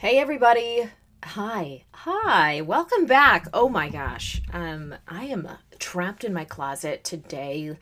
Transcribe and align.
Hey 0.00 0.20
everybody. 0.20 0.88
Hi. 1.24 1.82
Hi. 1.90 2.60
Welcome 2.60 3.06
back. 3.06 3.48
Oh 3.52 3.68
my 3.68 3.88
gosh. 3.88 4.40
Um 4.52 4.94
I 5.08 5.24
am 5.24 5.48
trapped 5.80 6.22
in 6.22 6.32
my 6.32 6.44
closet 6.44 7.02
today. 7.02 7.76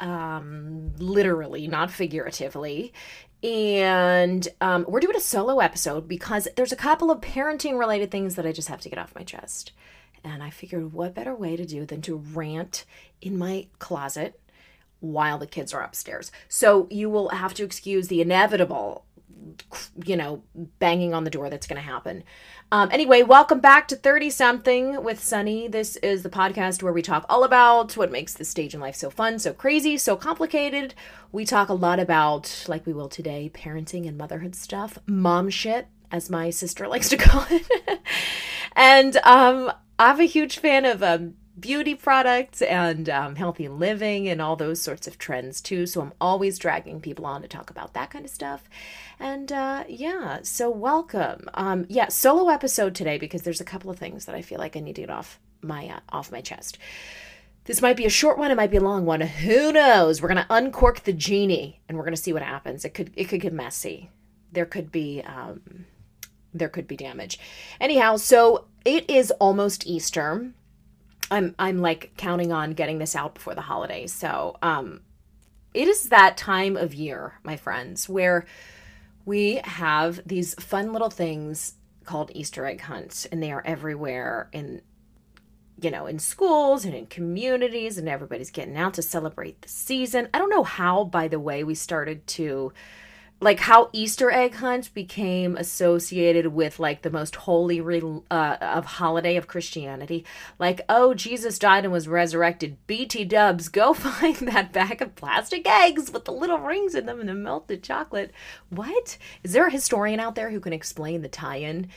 Um 0.00 0.96
literally, 0.96 1.68
not 1.68 1.90
figuratively. 1.90 2.94
And 3.42 4.48
um 4.62 4.86
we're 4.88 5.00
doing 5.00 5.14
a 5.14 5.20
solo 5.20 5.58
episode 5.58 6.08
because 6.08 6.48
there's 6.56 6.72
a 6.72 6.84
couple 6.88 7.10
of 7.10 7.20
parenting 7.20 7.78
related 7.78 8.10
things 8.10 8.36
that 8.36 8.46
I 8.46 8.52
just 8.52 8.68
have 8.68 8.80
to 8.80 8.88
get 8.88 8.98
off 8.98 9.14
my 9.14 9.22
chest. 9.22 9.72
And 10.24 10.42
I 10.42 10.48
figured 10.48 10.94
what 10.94 11.14
better 11.14 11.34
way 11.34 11.54
to 11.54 11.66
do 11.66 11.84
than 11.84 12.00
to 12.00 12.16
rant 12.16 12.86
in 13.20 13.36
my 13.36 13.66
closet 13.78 14.40
while 15.00 15.36
the 15.36 15.46
kids 15.46 15.74
are 15.74 15.82
upstairs. 15.82 16.32
So 16.48 16.88
you 16.90 17.10
will 17.10 17.28
have 17.28 17.52
to 17.54 17.64
excuse 17.64 18.08
the 18.08 18.22
inevitable 18.22 19.04
you 20.04 20.16
know, 20.16 20.42
banging 20.78 21.14
on 21.14 21.24
the 21.24 21.30
door 21.30 21.50
that's 21.50 21.66
going 21.66 21.80
to 21.80 21.86
happen. 21.86 22.24
Um, 22.70 22.88
anyway, 22.92 23.22
welcome 23.22 23.60
back 23.60 23.88
to 23.88 23.96
30 23.96 24.30
something 24.30 25.02
with 25.02 25.20
Sonni. 25.20 25.70
This 25.70 25.96
is 25.96 26.22
the 26.22 26.30
podcast 26.30 26.82
where 26.82 26.92
we 26.92 27.02
talk 27.02 27.24
all 27.28 27.44
about 27.44 27.96
what 27.96 28.12
makes 28.12 28.34
the 28.34 28.44
stage 28.44 28.74
in 28.74 28.80
life 28.80 28.94
so 28.94 29.10
fun, 29.10 29.38
so 29.38 29.52
crazy, 29.52 29.96
so 29.96 30.16
complicated. 30.16 30.94
We 31.32 31.44
talk 31.44 31.68
a 31.68 31.74
lot 31.74 31.98
about, 31.98 32.64
like 32.68 32.86
we 32.86 32.92
will 32.92 33.08
today, 33.08 33.50
parenting 33.52 34.06
and 34.06 34.18
motherhood 34.18 34.54
stuff, 34.54 34.98
mom 35.06 35.50
shit, 35.50 35.88
as 36.10 36.30
my 36.30 36.50
sister 36.50 36.86
likes 36.88 37.08
to 37.08 37.16
call 37.16 37.46
it. 37.50 38.00
and 38.76 39.16
um, 39.18 39.72
I'm 39.98 40.20
a 40.20 40.24
huge 40.24 40.58
fan 40.58 40.84
of 40.84 41.02
um, 41.02 41.34
beauty 41.60 41.94
products 41.94 42.62
and 42.62 43.08
um, 43.08 43.36
healthy 43.36 43.68
living 43.68 44.28
and 44.28 44.40
all 44.40 44.56
those 44.56 44.80
sorts 44.80 45.06
of 45.06 45.18
trends 45.18 45.60
too. 45.60 45.86
So 45.86 46.00
I'm 46.00 46.12
always 46.20 46.58
dragging 46.58 47.00
people 47.00 47.26
on 47.26 47.42
to 47.42 47.48
talk 47.48 47.70
about 47.70 47.94
that 47.94 48.10
kind 48.10 48.24
of 48.24 48.30
stuff. 48.30 48.68
And 49.18 49.50
uh, 49.52 49.84
yeah, 49.88 50.38
so 50.42 50.70
welcome. 50.70 51.48
Um, 51.54 51.86
yeah, 51.88 52.08
solo 52.08 52.48
episode 52.48 52.94
today 52.94 53.18
because 53.18 53.42
there's 53.42 53.60
a 53.60 53.64
couple 53.64 53.90
of 53.90 53.98
things 53.98 54.24
that 54.26 54.34
I 54.34 54.42
feel 54.42 54.58
like 54.58 54.76
I 54.76 54.80
need 54.80 54.96
to 54.96 55.02
get 55.02 55.10
off 55.10 55.38
my 55.62 55.88
uh, 55.88 56.00
off 56.10 56.32
my 56.32 56.40
chest. 56.40 56.78
This 57.64 57.82
might 57.82 57.96
be 57.96 58.06
a 58.06 58.10
short 58.10 58.38
one, 58.38 58.50
it 58.50 58.56
might 58.56 58.70
be 58.70 58.78
a 58.78 58.82
long 58.82 59.04
one. 59.04 59.20
Who 59.20 59.72
knows? 59.72 60.22
We're 60.22 60.28
gonna 60.28 60.46
uncork 60.48 61.04
the 61.04 61.12
genie 61.12 61.80
and 61.88 61.98
we're 61.98 62.04
gonna 62.04 62.16
see 62.16 62.32
what 62.32 62.42
happens. 62.42 62.84
It 62.84 62.94
could 62.94 63.10
it 63.14 63.24
could 63.24 63.40
get 63.40 63.52
messy. 63.52 64.10
There 64.52 64.64
could 64.64 64.90
be 64.90 65.22
um, 65.22 65.86
there 66.54 66.68
could 66.68 66.88
be 66.88 66.96
damage. 66.96 67.38
Anyhow, 67.80 68.16
so 68.16 68.66
it 68.84 69.08
is 69.10 69.30
almost 69.32 69.86
Easter 69.86 70.52
I'm 71.30 71.54
I'm 71.58 71.78
like 71.78 72.12
counting 72.16 72.52
on 72.52 72.72
getting 72.72 72.98
this 72.98 73.16
out 73.16 73.34
before 73.34 73.54
the 73.54 73.60
holidays. 73.60 74.12
So, 74.12 74.56
um 74.62 75.00
it 75.74 75.86
is 75.86 76.08
that 76.08 76.36
time 76.36 76.76
of 76.76 76.94
year, 76.94 77.34
my 77.44 77.56
friends, 77.56 78.08
where 78.08 78.46
we 79.26 79.60
have 79.64 80.20
these 80.26 80.54
fun 80.54 80.92
little 80.92 81.10
things 81.10 81.74
called 82.04 82.30
Easter 82.34 82.64
egg 82.64 82.80
hunts 82.80 83.26
and 83.26 83.42
they 83.42 83.52
are 83.52 83.62
everywhere 83.64 84.48
in 84.52 84.80
you 85.80 85.92
know, 85.92 86.06
in 86.06 86.18
schools 86.18 86.84
and 86.84 86.92
in 86.92 87.06
communities 87.06 87.98
and 87.98 88.08
everybody's 88.08 88.50
getting 88.50 88.76
out 88.76 88.94
to 88.94 89.02
celebrate 89.02 89.62
the 89.62 89.68
season. 89.68 90.28
I 90.34 90.38
don't 90.38 90.50
know 90.50 90.64
how 90.64 91.04
by 91.04 91.28
the 91.28 91.38
way 91.38 91.62
we 91.62 91.76
started 91.76 92.26
to 92.28 92.72
like 93.40 93.60
how 93.60 93.88
Easter 93.92 94.30
egg 94.30 94.56
hunt 94.56 94.92
became 94.94 95.56
associated 95.56 96.48
with 96.48 96.80
like 96.80 97.02
the 97.02 97.10
most 97.10 97.36
holy 97.36 97.80
re- 97.80 98.22
uh, 98.30 98.56
of 98.60 98.84
holiday 98.84 99.36
of 99.36 99.46
Christianity. 99.46 100.24
Like, 100.58 100.80
oh, 100.88 101.14
Jesus 101.14 101.58
died 101.58 101.84
and 101.84 101.92
was 101.92 102.08
resurrected. 102.08 102.76
BT 102.86 103.24
Dubs, 103.24 103.68
go 103.68 103.94
find 103.94 104.36
that 104.36 104.72
bag 104.72 105.00
of 105.00 105.14
plastic 105.14 105.68
eggs 105.68 106.10
with 106.10 106.24
the 106.24 106.32
little 106.32 106.58
rings 106.58 106.94
in 106.94 107.06
them 107.06 107.20
and 107.20 107.28
the 107.28 107.34
melted 107.34 107.82
chocolate. 107.82 108.32
What 108.70 109.18
is 109.44 109.52
there 109.52 109.66
a 109.66 109.70
historian 109.70 110.18
out 110.18 110.34
there 110.34 110.50
who 110.50 110.60
can 110.60 110.72
explain 110.72 111.22
the 111.22 111.28
tie-in 111.28 111.88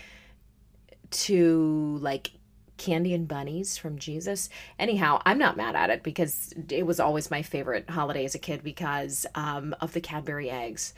to 1.11 1.97
like 2.01 2.31
candy 2.77 3.13
and 3.13 3.27
bunnies 3.27 3.77
from 3.77 3.99
Jesus. 3.99 4.49
Anyhow, 4.79 5.21
I'm 5.23 5.37
not 5.37 5.55
mad 5.55 5.75
at 5.75 5.91
it 5.91 6.01
because 6.01 6.51
it 6.69 6.83
was 6.83 6.99
always 6.99 7.29
my 7.29 7.43
favorite 7.43 7.87
holiday 7.87 8.25
as 8.25 8.33
a 8.33 8.39
kid 8.39 8.63
because 8.63 9.27
um, 9.35 9.75
of 9.81 9.93
the 9.93 10.01
Cadbury 10.01 10.49
eggs. 10.49 10.95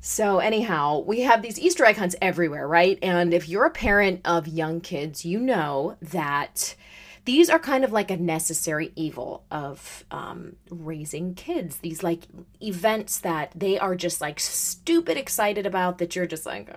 So, 0.00 0.38
anyhow, 0.38 1.00
we 1.00 1.20
have 1.22 1.42
these 1.42 1.58
Easter 1.58 1.84
egg 1.84 1.96
hunts 1.96 2.14
everywhere, 2.22 2.68
right? 2.68 2.98
And 3.02 3.34
if 3.34 3.48
you're 3.48 3.64
a 3.64 3.70
parent 3.70 4.20
of 4.24 4.46
young 4.46 4.80
kids, 4.80 5.24
you 5.24 5.40
know 5.40 5.96
that 6.00 6.76
these 7.24 7.50
are 7.50 7.58
kind 7.58 7.84
of 7.84 7.92
like 7.92 8.10
a 8.10 8.16
necessary 8.16 8.92
evil 8.94 9.44
of 9.50 10.04
um, 10.10 10.56
raising 10.70 11.34
kids. 11.34 11.78
These 11.78 12.02
like 12.02 12.22
events 12.62 13.18
that 13.18 13.52
they 13.54 13.78
are 13.78 13.96
just 13.96 14.20
like 14.20 14.38
stupid 14.40 15.18
excited 15.18 15.66
about 15.66 15.98
that 15.98 16.14
you're 16.14 16.26
just 16.26 16.46
like, 16.46 16.74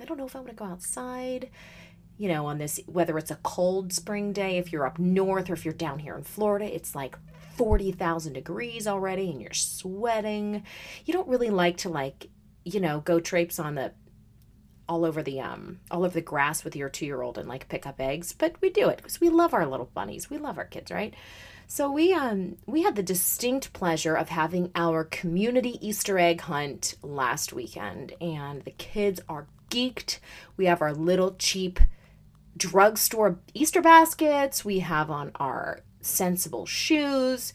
I 0.00 0.04
don't 0.04 0.18
know 0.18 0.26
if 0.26 0.34
I 0.34 0.40
want 0.40 0.50
to 0.50 0.56
go 0.56 0.64
outside. 0.64 1.50
You 2.18 2.28
know, 2.28 2.46
on 2.46 2.56
this, 2.58 2.80
whether 2.86 3.18
it's 3.18 3.30
a 3.30 3.38
cold 3.42 3.92
spring 3.92 4.32
day, 4.32 4.56
if 4.56 4.72
you're 4.72 4.86
up 4.86 4.98
north 4.98 5.50
or 5.50 5.52
if 5.52 5.64
you're 5.64 5.74
down 5.74 5.98
here 5.98 6.16
in 6.16 6.24
Florida, 6.24 6.64
it's 6.64 6.94
like 6.94 7.16
40,000 7.56 8.32
degrees 8.32 8.86
already 8.86 9.30
and 9.30 9.40
you're 9.40 9.52
sweating. 9.52 10.64
You 11.04 11.12
don't 11.12 11.28
really 11.28 11.50
like 11.50 11.76
to 11.78 11.90
like 11.90 12.28
you 12.66 12.80
know, 12.80 13.00
go 13.00 13.20
traipse 13.20 13.58
on 13.60 13.76
the 13.76 13.92
all 14.88 15.04
over 15.04 15.22
the 15.22 15.40
um 15.40 15.80
all 15.90 16.04
over 16.04 16.14
the 16.14 16.20
grass 16.20 16.62
with 16.62 16.76
your 16.76 16.88
two 16.88 17.06
year 17.06 17.22
old 17.22 17.38
and 17.38 17.48
like 17.48 17.68
pick 17.68 17.86
up 17.86 18.00
eggs 18.00 18.32
but 18.32 18.54
we 18.60 18.70
do 18.70 18.88
it 18.88 18.98
because 18.98 19.20
we 19.20 19.28
love 19.28 19.54
our 19.54 19.66
little 19.66 19.90
bunnies. 19.94 20.28
We 20.28 20.38
love 20.38 20.58
our 20.58 20.64
kids 20.64 20.90
right? 20.90 21.14
So 21.68 21.90
we 21.90 22.12
um 22.12 22.56
we 22.66 22.82
had 22.82 22.96
the 22.96 23.02
distinct 23.02 23.72
pleasure 23.72 24.16
of 24.16 24.28
having 24.28 24.70
our 24.74 25.04
community 25.04 25.78
easter 25.86 26.18
egg 26.18 26.42
hunt 26.42 26.96
last 27.02 27.52
weekend 27.52 28.12
and 28.20 28.62
the 28.62 28.72
kids 28.72 29.20
are 29.28 29.46
geeked. 29.70 30.18
We 30.56 30.66
have 30.66 30.82
our 30.82 30.92
little 30.92 31.34
cheap 31.38 31.80
drugstore 32.56 33.38
easter 33.54 33.82
baskets. 33.82 34.64
We 34.64 34.80
have 34.80 35.10
on 35.10 35.30
our 35.36 35.80
sensible 36.00 36.66
shoes 36.66 37.52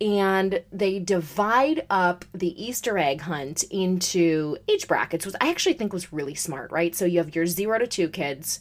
and 0.00 0.62
they 0.72 0.98
divide 0.98 1.86
up 1.90 2.24
the 2.32 2.62
Easter 2.62 2.96
egg 2.96 3.20
hunt 3.20 3.64
into 3.64 4.56
age 4.68 4.88
brackets, 4.88 5.26
which 5.26 5.34
I 5.40 5.50
actually 5.50 5.74
think 5.74 5.92
was 5.92 6.12
really 6.12 6.34
smart, 6.34 6.72
right? 6.72 6.94
So 6.94 7.04
you 7.04 7.18
have 7.18 7.34
your 7.34 7.46
zero 7.46 7.78
to 7.78 7.86
two 7.86 8.08
kids, 8.08 8.60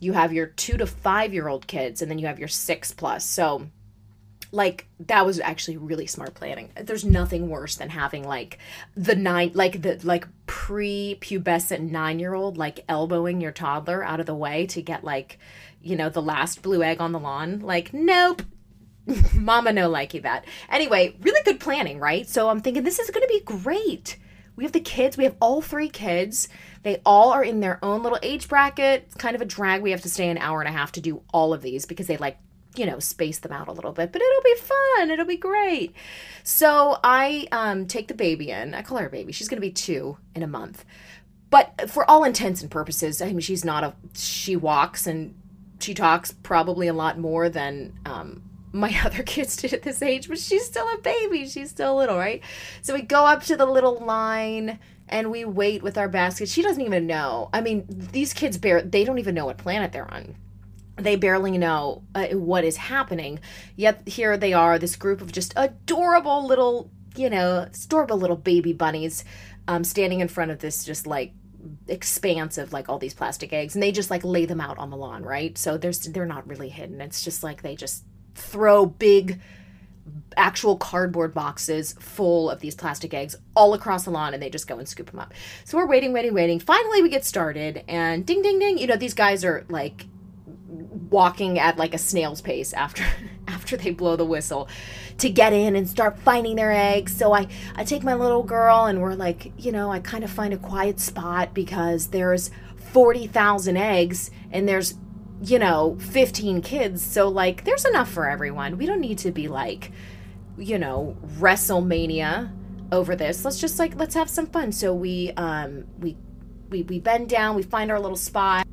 you 0.00 0.12
have 0.14 0.32
your 0.32 0.46
two 0.46 0.76
to 0.78 0.86
five 0.86 1.32
year 1.32 1.48
old 1.48 1.66
kids, 1.66 2.02
and 2.02 2.10
then 2.10 2.18
you 2.18 2.26
have 2.26 2.38
your 2.38 2.48
six 2.48 2.92
plus. 2.92 3.24
So 3.24 3.68
like 4.52 4.88
that 5.06 5.24
was 5.24 5.38
actually 5.38 5.76
really 5.76 6.06
smart 6.06 6.34
planning. 6.34 6.70
There's 6.74 7.04
nothing 7.04 7.48
worse 7.48 7.76
than 7.76 7.90
having 7.90 8.26
like 8.26 8.58
the 8.96 9.14
nine 9.14 9.52
like 9.54 9.82
the 9.82 10.00
like 10.02 10.26
pre-pubescent 10.46 11.90
9-year-old 11.90 12.58
like 12.58 12.84
elbowing 12.88 13.40
your 13.40 13.52
toddler 13.52 14.02
out 14.02 14.18
of 14.18 14.26
the 14.26 14.34
way 14.34 14.66
to 14.66 14.82
get 14.82 15.04
like 15.04 15.38
you 15.80 15.94
know 15.94 16.08
the 16.08 16.22
last 16.22 16.62
blue 16.62 16.82
egg 16.82 17.00
on 17.00 17.12
the 17.12 17.20
lawn. 17.20 17.60
Like 17.60 17.94
nope, 17.94 18.42
Mama 19.34 19.72
no 19.72 19.90
likey 19.90 20.22
that. 20.22 20.44
Anyway, 20.68 21.16
really 21.20 21.42
good 21.44 21.60
planning, 21.60 21.98
right? 21.98 22.28
So 22.28 22.48
I'm 22.48 22.60
thinking 22.60 22.82
this 22.82 22.98
is 22.98 23.10
going 23.10 23.26
to 23.26 23.32
be 23.32 23.40
great. 23.40 24.16
We 24.56 24.64
have 24.64 24.72
the 24.72 24.80
kids. 24.80 25.16
We 25.16 25.24
have 25.24 25.36
all 25.40 25.62
three 25.62 25.88
kids. 25.88 26.48
They 26.82 27.00
all 27.06 27.30
are 27.30 27.42
in 27.42 27.60
their 27.60 27.78
own 27.82 28.02
little 28.02 28.18
age 28.22 28.48
bracket. 28.48 29.04
It's 29.06 29.14
kind 29.14 29.34
of 29.34 29.42
a 29.42 29.46
drag. 29.46 29.82
We 29.82 29.90
have 29.92 30.02
to 30.02 30.10
stay 30.10 30.28
an 30.28 30.38
hour 30.38 30.60
and 30.60 30.68
a 30.68 30.72
half 30.72 30.92
to 30.92 31.00
do 31.00 31.22
all 31.32 31.52
of 31.52 31.62
these 31.62 31.86
because 31.86 32.06
they 32.06 32.16
like, 32.18 32.38
you 32.76 32.86
know, 32.86 32.98
space 32.98 33.38
them 33.38 33.52
out 33.52 33.68
a 33.68 33.72
little 33.72 33.92
bit. 33.92 34.12
But 34.12 34.22
it'll 34.22 34.42
be 34.42 34.54
fun. 34.56 35.10
It'll 35.10 35.24
be 35.24 35.36
great. 35.36 35.94
So 36.42 36.98
I 37.02 37.48
um, 37.52 37.86
take 37.86 38.08
the 38.08 38.14
baby 38.14 38.50
in. 38.50 38.74
I 38.74 38.82
call 38.82 38.98
her 38.98 39.08
baby. 39.08 39.32
She's 39.32 39.48
going 39.48 39.60
to 39.60 39.66
be 39.66 39.72
two 39.72 40.18
in 40.34 40.42
a 40.42 40.46
month. 40.46 40.84
But 41.48 41.90
for 41.90 42.08
all 42.08 42.22
intents 42.22 42.62
and 42.62 42.70
purposes, 42.70 43.20
I 43.20 43.26
mean, 43.26 43.40
she's 43.40 43.64
not 43.64 43.82
a. 43.82 43.94
She 44.14 44.56
walks 44.56 45.06
and 45.06 45.34
she 45.80 45.94
talks 45.94 46.32
probably 46.32 46.86
a 46.86 46.92
lot 46.92 47.18
more 47.18 47.48
than 47.48 47.98
um, 48.06 48.42
my 48.72 48.94
other 49.04 49.22
kids 49.22 49.56
did 49.56 49.72
at 49.72 49.82
this 49.82 50.02
age, 50.02 50.28
but 50.28 50.38
she's 50.38 50.64
still 50.64 50.86
a 50.88 50.98
baby. 50.98 51.48
She's 51.48 51.70
still 51.70 51.96
little, 51.96 52.16
right? 52.16 52.42
So 52.82 52.94
we 52.94 53.02
go 53.02 53.26
up 53.26 53.42
to 53.44 53.56
the 53.56 53.66
little 53.66 53.98
line 53.98 54.78
and 55.08 55.30
we 55.30 55.44
wait 55.44 55.82
with 55.82 55.98
our 55.98 56.08
basket. 56.08 56.48
She 56.48 56.62
doesn't 56.62 56.84
even 56.84 57.06
know. 57.06 57.50
I 57.52 57.60
mean, 57.60 57.84
these 57.88 58.32
kids 58.32 58.58
bear 58.58 58.80
they 58.82 59.04
don't 59.04 59.18
even 59.18 59.34
know 59.34 59.46
what 59.46 59.58
planet 59.58 59.92
they're 59.92 60.12
on. 60.12 60.36
They 60.96 61.16
barely 61.16 61.56
know 61.56 62.02
uh, 62.14 62.28
what 62.28 62.64
is 62.64 62.76
happening. 62.76 63.40
Yet 63.74 64.06
here 64.06 64.36
they 64.36 64.52
are, 64.52 64.78
this 64.78 64.96
group 64.96 65.20
of 65.20 65.32
just 65.32 65.54
adorable 65.56 66.46
little, 66.46 66.90
you 67.16 67.30
know, 67.30 67.66
adorable 67.84 68.18
little 68.18 68.36
baby 68.36 68.72
bunnies 68.72 69.24
um, 69.66 69.82
standing 69.82 70.20
in 70.20 70.28
front 70.28 70.50
of 70.50 70.58
this 70.58 70.84
just 70.84 71.06
like 71.06 71.32
expanse 71.88 72.58
of 72.58 72.72
like 72.72 72.88
all 72.88 72.98
these 72.98 73.14
plastic 73.14 73.52
eggs 73.52 73.74
and 73.74 73.82
they 73.82 73.92
just 73.92 74.10
like 74.10 74.24
lay 74.24 74.46
them 74.46 74.60
out 74.60 74.78
on 74.78 74.88
the 74.88 74.96
lawn 74.96 75.22
right 75.22 75.58
so 75.58 75.76
there's 75.76 76.00
they're 76.00 76.24
not 76.24 76.48
really 76.48 76.70
hidden 76.70 77.02
it's 77.02 77.22
just 77.22 77.42
like 77.42 77.60
they 77.60 77.76
just 77.76 78.04
throw 78.34 78.86
big 78.86 79.40
actual 80.36 80.76
cardboard 80.76 81.34
boxes 81.34 81.94
full 81.98 82.50
of 82.50 82.60
these 82.60 82.74
plastic 82.74 83.12
eggs 83.12 83.36
all 83.54 83.74
across 83.74 84.04
the 84.04 84.10
lawn 84.10 84.32
and 84.32 84.42
they 84.42 84.48
just 84.48 84.68
go 84.68 84.78
and 84.78 84.88
scoop 84.88 85.10
them 85.10 85.20
up. 85.20 85.34
So 85.64 85.76
we're 85.76 85.86
waiting, 85.86 86.12
waiting, 86.12 86.34
waiting. 86.34 86.60
Finally, 86.60 87.02
we 87.02 87.08
get 87.08 87.24
started 87.24 87.84
and 87.88 88.24
ding, 88.24 88.42
ding, 88.42 88.58
ding. 88.58 88.78
You 88.78 88.86
know, 88.86 88.96
these 88.96 89.14
guys 89.14 89.44
are 89.44 89.66
like 89.68 90.06
walking 91.10 91.58
at 91.58 91.76
like 91.76 91.92
a 91.92 91.98
snail's 91.98 92.40
pace 92.40 92.72
after 92.72 93.04
after 93.48 93.76
they 93.76 93.90
blow 93.90 94.16
the 94.16 94.24
whistle 94.24 94.68
to 95.18 95.28
get 95.28 95.52
in 95.52 95.76
and 95.76 95.88
start 95.88 96.18
finding 96.20 96.56
their 96.56 96.72
eggs. 96.72 97.14
So 97.14 97.32
I, 97.32 97.48
I 97.74 97.84
take 97.84 98.02
my 98.02 98.14
little 98.14 98.42
girl 98.42 98.86
and 98.86 99.02
we're 99.02 99.14
like, 99.14 99.52
you 99.58 99.72
know, 99.72 99.90
I 99.90 100.00
kind 100.00 100.24
of 100.24 100.30
find 100.30 100.54
a 100.54 100.58
quiet 100.58 100.98
spot 100.98 101.52
because 101.52 102.08
there's 102.08 102.50
40,000 102.92 103.76
eggs 103.76 104.30
and 104.50 104.68
there's, 104.68 104.94
you 105.42 105.58
know, 105.58 105.96
15 106.00 106.62
kids. 106.62 107.04
So, 107.04 107.28
like, 107.28 107.64
there's 107.64 107.84
enough 107.84 108.10
for 108.10 108.28
everyone. 108.28 108.76
We 108.76 108.86
don't 108.86 109.00
need 109.00 109.18
to 109.18 109.30
be 109.30 109.48
like, 109.48 109.92
you 110.58 110.78
know, 110.78 111.16
WrestleMania 111.38 112.52
over 112.92 113.16
this. 113.16 113.44
Let's 113.44 113.60
just 113.60 113.78
like, 113.78 113.96
let's 113.96 114.14
have 114.14 114.28
some 114.28 114.46
fun. 114.46 114.72
So 114.72 114.94
we, 114.94 115.32
um, 115.32 115.84
we, 115.98 116.16
we, 116.68 116.82
we 116.82 117.00
bend 117.00 117.28
down, 117.28 117.56
we 117.56 117.62
find 117.62 117.90
our 117.90 118.00
little 118.00 118.16
spot. 118.16 118.66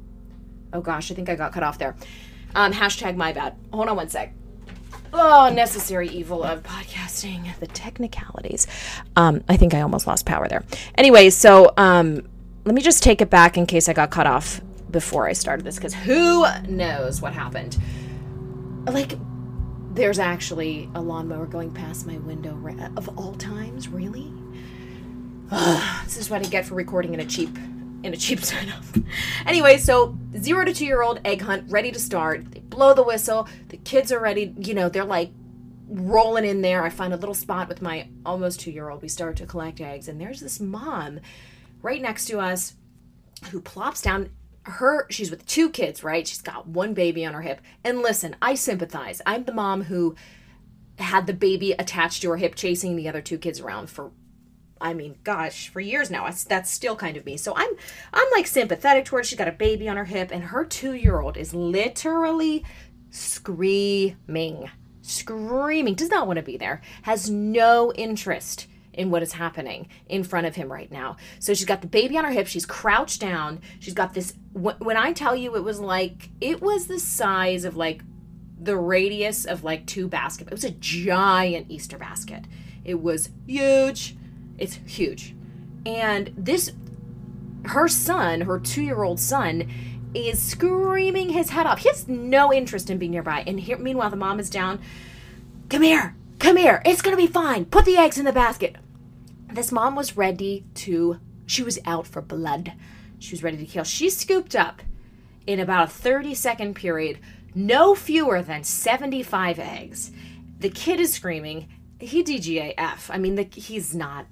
Oh 0.74 0.81
gosh, 0.81 1.12
I 1.12 1.16
think 1.16 1.30
I 1.30 1.36
got 1.36 1.54
cut 1.54 1.64
off 1.64 1.78
there. 1.78 1.96
Um, 2.56 2.74
hashtag 2.74 3.16
my 3.16 3.34
bad. 3.34 3.56
Hold 3.72 3.88
on 3.88 3.96
one 3.96 4.10
sec. 4.10 4.34
Oh, 5.14 5.50
necessary 5.54 6.10
evil 6.10 6.44
of 6.44 6.64
podcasting. 6.64 7.58
The 7.60 7.68
technicalities. 7.68 8.68
Um, 9.16 9.44
I 9.48 9.56
think 9.56 9.74
I 9.74 9.81
almost 9.81 10.06
lost 10.06 10.25
power 10.25 10.48
there. 10.48 10.64
Anyway, 10.96 11.30
so 11.30 11.72
um, 11.78 12.28
let 12.66 12.75
me 12.75 12.81
just 12.81 13.04
take 13.04 13.22
it 13.22 13.30
back 13.30 13.58
in 13.58 13.66
case 13.66 13.88
I 13.88 13.94
got 13.94 14.12
cut 14.12 14.28
off 14.28 14.62
before 14.92 15.28
I 15.28 15.34
started 15.34 15.66
this, 15.66 15.75
because 15.75 15.94
who 15.94 16.45
knows 16.68 17.22
what 17.22 17.34
happened. 17.34 17.78
Like, 18.86 19.13
there's 19.92 20.19
actually 20.19 20.89
a 20.95 21.01
lawnmower 21.01 21.45
going 21.45 21.72
past 21.72 22.06
my 22.06 22.18
window 22.18 22.57
of 22.95 23.18
all 23.18 23.34
times, 23.36 23.88
really? 23.88 24.31
this 26.04 26.18
is 26.18 26.30
what 26.30 26.45
I 26.45 26.50
get 26.50 26.66
for 26.66 26.75
recording 26.75 27.13
in 27.13 27.19
a 27.19 27.25
cheap 27.25 27.57
in 28.04 28.13
a 28.13 28.18
cheap 28.18 28.39
setup. 28.44 28.84
anyway, 29.45 29.78
so 29.78 30.18
zero 30.38 30.66
to 30.66 30.74
two 30.74 30.86
year 30.86 31.01
old 31.01 31.19
egg 31.25 31.42
hunt 31.42 31.69
ready 31.72 31.92
to 31.92 32.00
start. 32.00 32.51
They 32.51 32.60
blow 32.60 32.94
the 32.94 33.04
whistle. 33.04 33.48
The 33.69 33.78
kids 33.78 34.12
are 34.12 34.19
ready. 34.19 34.54
You 34.60 34.74
know, 34.74 34.90
they're 34.90 35.06
like 35.06 35.31
rolling 35.88 36.45
in 36.45 36.62
there. 36.62 36.83
I 36.83 36.90
find 36.90 37.13
a 37.13 37.18
little 37.18 37.36
spot 37.36 37.68
with 37.68 37.81
my 37.81 38.10
almost 38.25 38.60
two 38.60 38.72
year 38.72 38.90
old. 38.90 39.01
We 39.01 39.07
start 39.07 39.38
to 39.38 39.45
collect 39.45 39.81
eggs, 39.81 40.07
and 40.07 40.19
there's 40.19 40.42
this 40.42 40.60
mom 40.60 41.19
right 41.81 42.01
next 42.01 42.25
to 42.25 42.40
us 42.40 42.75
who 43.51 43.62
plops 43.62 44.01
down. 44.01 44.30
Her, 44.68 45.08
she's 45.10 45.31
with 45.31 45.46
two 45.46 45.69
kids, 45.69 46.04
right? 46.04 46.28
She's 46.28 46.42
got 46.42 46.68
one 46.68 46.94
baby 46.94 47.25
on 47.25 47.34
her 47.34 47.42
hip. 47.42 47.62
And 47.84 48.00
listen, 48.00 48.36
I 48.42 48.56
sympathize. 48.56 49.22
I'm 49.25 49.46
the 49.46 49.54
mom 49.54 49.84
who 49.84 50.16
had 51.00 51.25
the 51.25 51.34
baby 51.34 51.72
attached 51.72 52.22
to 52.22 52.30
her 52.31 52.38
hip, 52.38 52.56
chasing 52.56 52.96
the 52.96 53.08
other 53.08 53.22
two 53.22 53.38
kids 53.38 53.60
around 53.60 53.90
for 53.90 54.12
I 54.80 54.94
mean, 54.94 55.16
gosh, 55.24 55.69
for 55.69 55.80
years 55.80 56.12
now, 56.12 56.30
that's 56.48 56.69
still 56.69 56.96
kind 56.96 57.18
of 57.18 57.25
me. 57.25 57.38
So 57.38 57.54
I'm, 57.56 57.69
I'm 58.14 58.28
like 58.31 58.46
sympathetic 58.46 59.06
towards. 59.06 59.28
She's 59.28 59.38
got 59.38 59.48
a 59.48 59.52
baby 59.52 59.90
on 59.90 59.98
her 59.98 60.06
hip, 60.06 60.30
and 60.31 60.44
her 60.44 60.64
two-year-old 60.64 61.36
is 61.36 61.54
literally 61.54 62.64
screaming, 63.10 64.69
screaming. 65.02 65.96
Does 65.96 66.12
not 66.12 66.28
want 66.28 66.38
to 66.38 66.44
be 66.44 66.58
there. 66.58 66.81
Has 67.04 67.30
no 67.30 67.92
interest 67.94 68.68
in 68.97 69.09
what 69.09 69.23
is 69.23 69.33
happening 69.33 69.88
in 70.09 70.23
front 70.23 70.45
of 70.47 70.55
him 70.55 70.71
right 70.71 70.91
now. 70.91 71.15
So 71.39 71.53
she's 71.53 71.65
got 71.65 71.81
the 71.81 71.88
baby 71.88 72.17
on 72.17 72.25
her 72.25 72.31
hip. 72.31 72.47
She's 72.47 72.65
crouched 72.65 73.21
down. 73.21 73.61
She's 73.79 73.94
got 73.94 74.13
this. 74.13 74.33
When 74.53 74.97
I 74.97 75.13
tell 75.13 75.35
you, 75.35 75.55
it 75.55 75.63
was 75.63 75.79
like 75.79 76.29
it 76.41 76.61
was 76.61 76.88
the 76.88 76.99
size 76.99 77.63
of 77.63 77.77
like 77.77 78.01
the 78.59 78.75
radius 78.75 79.45
of 79.45 79.63
like 79.63 79.85
two 79.85 80.07
baskets. 80.07 80.51
It 80.51 80.53
was 80.53 80.63
a 80.65 80.71
giant 80.71 81.67
Easter 81.69 81.97
basket. 81.97 82.44
It 82.83 83.01
was 83.01 83.29
huge 83.45 84.17
it's 84.57 84.79
huge. 84.85 85.35
And 85.85 86.33
this, 86.38 86.71
her 87.65 87.88
son, 87.88 88.41
her 88.41 88.59
two 88.59 88.81
year 88.81 89.03
old 89.03 89.19
son, 89.19 89.69
is 90.13 90.41
screaming 90.41 91.29
his 91.29 91.51
head 91.51 91.65
off. 91.67 91.79
He 91.79 91.89
has 91.89 92.07
no 92.07 92.51
interest 92.51 92.89
in 92.89 92.97
being 92.97 93.11
nearby. 93.11 93.44
And 93.45 93.59
here, 93.59 93.77
meanwhile, 93.77 94.09
the 94.09 94.15
mom 94.15 94.39
is 94.39 94.49
down. 94.49 94.79
Come 95.69 95.83
here, 95.83 96.15
come 96.39 96.57
here. 96.57 96.81
It's 96.85 97.01
to 97.01 97.15
be 97.15 97.27
fine. 97.27 97.65
Put 97.65 97.85
the 97.85 97.97
eggs 97.97 98.17
in 98.17 98.25
the 98.25 98.33
basket. 98.33 98.77
This 99.51 99.71
mom 99.71 99.95
was 99.95 100.17
ready 100.17 100.65
to, 100.75 101.19
she 101.45 101.63
was 101.63 101.79
out 101.85 102.05
for 102.07 102.21
blood. 102.21 102.73
She 103.19 103.31
was 103.31 103.44
ready 103.44 103.57
to 103.57 103.65
kill. 103.65 103.83
She 103.83 104.09
scooped 104.09 104.55
up 104.55 104.81
in 105.45 105.59
about 105.59 105.88
a 105.88 105.91
30 105.91 106.35
second 106.35 106.75
period 106.75 107.19
no 107.57 107.95
fewer 107.95 108.44
than 108.44 108.63
75 108.63 109.57
eggs. 109.57 110.11
The 110.59 110.69
kid 110.69 110.99
is 110.99 111.13
screaming. 111.13 111.67
He 111.99 112.23
DGAF. 112.23 113.09
I 113.09 113.17
mean, 113.17 113.33
the, 113.33 113.47
he's 113.51 113.95
not 113.95 114.27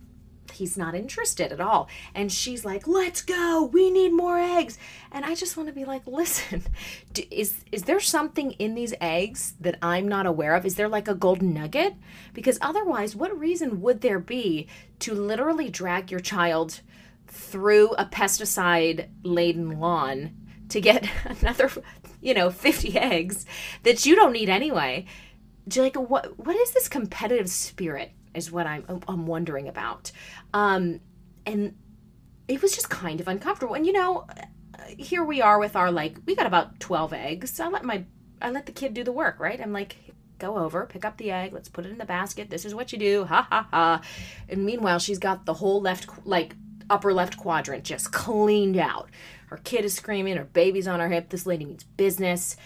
he's 0.56 0.78
not 0.78 0.96
interested 0.96 1.52
at 1.52 1.62
all. 1.62 1.88
And 2.14 2.32
she's 2.32 2.66
like, 2.66 2.88
"Let's 2.88 3.22
go. 3.22 3.70
We 3.72 3.92
need 3.92 4.14
more 4.14 4.40
eggs." 4.40 4.78
And 5.12 5.26
I 5.26 5.36
just 5.36 5.58
want 5.58 5.68
to 5.70 5.76
be 5.76 5.86
like, 5.86 6.06
"Listen, 6.08 6.64
is 7.32 7.64
is 7.72 7.84
there 7.84 8.00
something 8.00 8.52
in 8.54 8.76
these 8.76 8.94
eggs 9.00 9.54
that 9.60 9.78
I'm 9.82 10.08
not 10.08 10.26
aware 10.26 10.56
of? 10.56 10.66
Is 10.66 10.76
there 10.76 10.90
like 10.90 11.08
a 11.08 11.16
golden 11.16 11.54
nugget? 11.54 11.96
Because 12.34 12.58
otherwise, 12.62 13.16
what 13.16 13.38
reason 13.38 13.82
would 13.82 14.02
there 14.02 14.20
be 14.20 14.68
to 15.00 15.14
literally 15.14 15.70
drag 15.70 16.12
your 16.12 16.20
child 16.20 16.82
through 17.28 17.92
a 17.94 18.06
pesticide 18.06 19.10
laden 19.24 19.80
lawn 19.80 20.32
to 20.70 20.82
get 20.82 21.08
another, 21.26 21.72
you 22.22 22.34
know, 22.34 22.50
50 22.50 22.98
eggs 22.98 23.46
that 23.84 24.06
you 24.06 24.16
don't 24.16 24.34
need 24.34 24.50
anyway?" 24.50 25.06
Like 25.76 25.96
what 25.96 26.38
what 26.38 26.56
is 26.56 26.72
this 26.72 26.88
competitive 26.88 27.50
spirit 27.50 28.12
is 28.36 28.52
what 28.52 28.68
I'm 28.68 29.02
I'm 29.08 29.26
wondering 29.28 29.68
about. 29.68 30.12
Um, 30.54 31.02
and 31.46 31.76
it 32.48 32.62
was 32.62 32.74
just 32.74 32.90
kind 32.90 33.20
of 33.20 33.28
uncomfortable. 33.28 33.76
And 33.76 33.86
you 33.86 33.94
know, 33.94 34.28
here 34.98 35.24
we 35.24 35.42
are 35.42 35.60
with 35.60 35.76
our 35.76 35.92
like 35.92 36.18
we 36.26 36.36
got 36.36 36.46
about 36.46 36.80
12 36.80 37.14
eggs. 37.14 37.60
I 37.60 37.68
let 37.70 37.84
my 37.84 38.06
I 38.42 38.52
let 38.52 38.66
the 38.66 38.72
kid 38.72 38.94
do 38.94 39.04
the 39.04 39.12
work, 39.12 39.40
right? 39.40 39.60
I'm 39.60 39.74
like 39.74 39.98
go 40.38 40.58
over, 40.58 40.86
pick 40.86 41.06
up 41.06 41.18
the 41.18 41.32
egg, 41.32 41.54
let's 41.54 41.70
put 41.70 41.86
it 41.86 41.92
in 41.92 41.98
the 41.98 42.06
basket. 42.06 42.50
This 42.50 42.66
is 42.66 42.76
what 42.76 42.92
you 42.92 43.00
do. 43.00 43.26
Ha 43.26 43.48
ha 43.50 43.68
ha. 43.72 44.02
And 44.50 44.66
meanwhile, 44.66 45.00
she's 45.00 45.20
got 45.20 45.46
the 45.46 45.54
whole 45.54 45.82
left 45.82 46.08
like 46.26 46.56
upper 46.90 47.14
left 47.14 47.38
quadrant 47.38 47.84
just 47.84 48.12
cleaned 48.12 48.78
out. 48.78 49.10
Her 49.48 49.58
kid 49.58 49.86
is 49.86 49.94
screaming, 49.94 50.38
her 50.38 50.44
baby's 50.44 50.88
on 50.88 51.00
her 51.00 51.10
hip. 51.10 51.30
This 51.30 51.46
lady 51.46 51.66
means 51.66 51.84
business. 51.84 52.58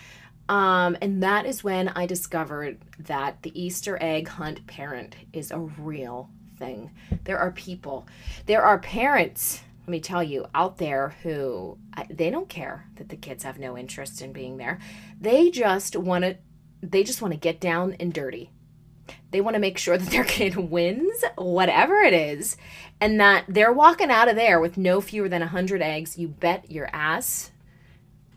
Um, 0.49 0.97
and 0.99 1.21
that 1.21 1.45
is 1.45 1.63
when 1.63 1.89
I 1.89 2.07
discovered 2.07 2.79
that 2.99 3.43
the 3.43 3.57
Easter 3.59 3.99
egg 4.01 4.27
hunt 4.27 4.65
parent 4.65 5.15
is 5.31 5.51
a 5.51 5.59
real 5.59 6.31
thing. 6.57 6.89
There 7.23 7.37
are 7.37 7.51
people, 7.51 8.07
there 8.47 8.63
are 8.63 8.79
parents, 8.79 9.61
let 9.81 9.89
me 9.89 9.99
tell 9.99 10.23
you, 10.23 10.47
out 10.55 10.79
there 10.79 11.15
who 11.21 11.77
they 12.09 12.31
don't 12.31 12.49
care 12.49 12.87
that 12.95 13.09
the 13.09 13.15
kids 13.15 13.43
have 13.43 13.59
no 13.59 13.77
interest 13.77 14.23
in 14.23 14.33
being 14.33 14.57
there. 14.57 14.79
They 15.21 15.51
just 15.51 15.95
want 15.95 16.23
to 16.25 16.37
they 16.81 17.03
just 17.03 17.21
want 17.21 17.33
to 17.33 17.39
get 17.39 17.59
down 17.59 17.95
and 17.99 18.13
dirty. 18.13 18.51
They 19.31 19.41
want 19.41 19.55
to 19.55 19.59
make 19.59 19.77
sure 19.77 19.97
that 19.97 20.09
their 20.09 20.23
kid 20.25 20.55
wins, 20.55 21.23
whatever 21.37 21.97
it 21.97 22.13
is, 22.13 22.57
and 22.99 23.19
that 23.19 23.45
they're 23.47 23.73
walking 23.73 24.09
out 24.09 24.29
of 24.29 24.35
there 24.35 24.59
with 24.59 24.77
no 24.77 25.01
fewer 25.01 25.29
than 25.29 25.41
100 25.41 25.81
eggs. 25.81 26.17
You 26.17 26.29
bet 26.29 26.71
your 26.71 26.89
ass 26.93 27.51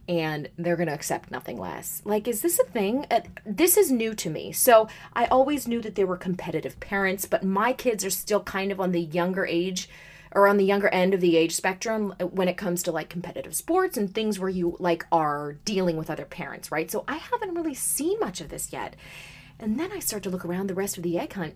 and 0.08 0.48
they're 0.58 0.76
going 0.76 0.88
to 0.88 0.94
accept 0.94 1.31
nothing 1.31 1.58
less. 1.58 2.03
Like, 2.05 2.26
is 2.26 2.43
this 2.43 2.58
a 2.58 2.65
thing? 2.65 3.06
Uh, 3.10 3.20
this 3.46 3.76
is 3.76 3.91
new 3.91 4.15
to 4.15 4.31
me. 4.31 4.53
So 4.53 4.88
I 5.12 5.26
always 5.26 5.69
knew 5.69 5.81
that 5.82 5.94
there 5.94 6.06
were 6.06 6.17
competitive 6.17 6.81
parents, 6.81 7.24
but 7.24 7.44
my 7.44 7.72
kids 7.72 8.05
are 8.05 8.10
still 8.10 8.43
kind 8.43 8.72
of 8.72 8.81
on 8.81 8.93
the 8.93 9.00
younger 9.00 9.46
age 9.46 9.88
or 10.34 10.48
on 10.48 10.56
the 10.56 10.65
younger 10.65 10.88
end 10.88 11.15
of 11.15 11.20
the 11.20 11.36
age 11.36 11.55
spectrum 11.55 12.15
uh, 12.19 12.26
when 12.26 12.48
it 12.48 12.56
comes 12.56 12.82
to 12.82 12.93
like 12.93 13.08
competitive 13.08 13.55
sports 13.55 13.96
and 13.96 14.12
things 14.12 14.38
where 14.38 14.48
you 14.48 14.76
like 14.81 15.06
are 15.12 15.58
dealing 15.65 15.96
with 15.96 16.10
other 16.10 16.24
parents, 16.24 16.72
right? 16.72 16.91
So 16.91 17.05
I 17.06 17.17
haven't 17.17 17.55
really 17.55 17.74
seen 17.74 18.19
much 18.19 18.41
of 18.41 18.48
this 18.48 18.72
yet. 18.72 18.96
And 19.58 19.79
then 19.79 19.93
I 19.93 20.00
start 20.00 20.22
to 20.24 20.31
look 20.31 20.44
around 20.44 20.69
the 20.69 20.74
rest 20.74 20.96
of 20.96 21.03
the 21.03 21.19
egg 21.19 21.34
hunt, 21.34 21.55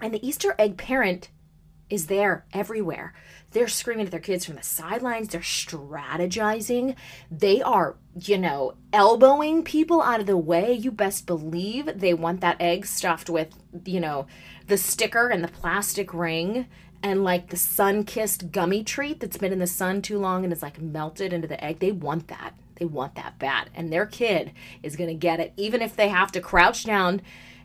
and 0.00 0.12
the 0.12 0.26
Easter 0.26 0.54
egg 0.58 0.76
parent 0.76 1.28
is 1.88 2.06
there 2.06 2.44
everywhere. 2.52 3.14
They're 3.52 3.68
screaming 3.68 4.06
at 4.06 4.10
their 4.10 4.20
kids 4.20 4.44
from 4.44 4.56
the 4.56 4.62
sidelines. 4.62 5.28
They're 5.28 5.40
strategizing. 5.40 6.96
They 7.30 7.62
are, 7.62 7.96
you 8.20 8.38
know, 8.38 8.74
elbowing 8.92 9.62
people 9.62 10.02
out 10.02 10.20
of 10.20 10.26
the 10.26 10.36
way. 10.36 10.72
You 10.72 10.90
best 10.90 11.26
believe 11.26 11.98
they 11.98 12.12
want 12.12 12.40
that 12.40 12.60
egg 12.60 12.86
stuffed 12.86 13.30
with, 13.30 13.54
you 13.84 14.00
know, 14.00 14.26
the 14.66 14.76
sticker 14.76 15.28
and 15.28 15.44
the 15.44 15.48
plastic 15.48 16.12
ring 16.12 16.66
and 17.02 17.22
like 17.22 17.50
the 17.50 17.56
sun 17.56 18.04
kissed 18.04 18.50
gummy 18.50 18.82
treat 18.82 19.20
that's 19.20 19.36
been 19.36 19.52
in 19.52 19.58
the 19.58 19.66
sun 19.66 20.02
too 20.02 20.18
long 20.18 20.44
and 20.44 20.52
is 20.52 20.62
like 20.62 20.80
melted 20.80 21.32
into 21.32 21.46
the 21.46 21.62
egg. 21.62 21.78
They 21.78 21.92
want 21.92 22.28
that. 22.28 22.54
They 22.76 22.84
want 22.84 23.14
that 23.14 23.38
bad. 23.38 23.70
And 23.74 23.92
their 23.92 24.06
kid 24.06 24.52
is 24.82 24.96
going 24.96 25.08
to 25.08 25.14
get 25.14 25.40
it, 25.40 25.52
even 25.56 25.82
if 25.82 25.96
they 25.96 26.08
have 26.08 26.32
to 26.32 26.40
crouch 26.40 26.84
down 26.84 27.22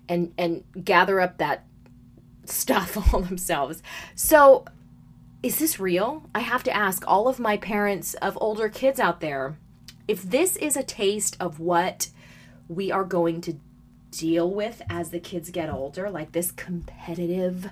and, 0.08 0.34
and 0.38 0.64
gather 0.84 1.20
up 1.20 1.38
that 1.38 1.66
stuff 2.46 2.98
all 3.14 3.22
themselves. 3.22 3.82
So, 4.16 4.66
is 5.44 5.58
this 5.58 5.80
real? 5.80 6.30
I 6.36 6.42
have 6.42 6.64
to 6.64 6.76
ask 6.76 7.04
all 7.08 7.28
of 7.28 7.40
my 7.40 7.58
parents 7.58 8.14
of 8.16 8.38
older 8.40 8.70
kids 8.70 9.00
out 9.00 9.20
there 9.22 9.58
if 10.08 10.24
this 10.24 10.58
is 10.58 10.76
a 10.76 10.84
taste 10.84 11.38
of 11.40 11.60
what 11.60 12.10
we 12.68 12.92
are 12.92 13.06
going 13.06 13.40
to 13.42 13.56
deal 14.12 14.50
with 14.50 14.82
as 14.90 15.10
the 15.10 15.20
kids 15.20 15.50
get 15.50 15.70
older, 15.70 16.10
like 16.10 16.34
this 16.34 16.52
competitive, 16.52 17.70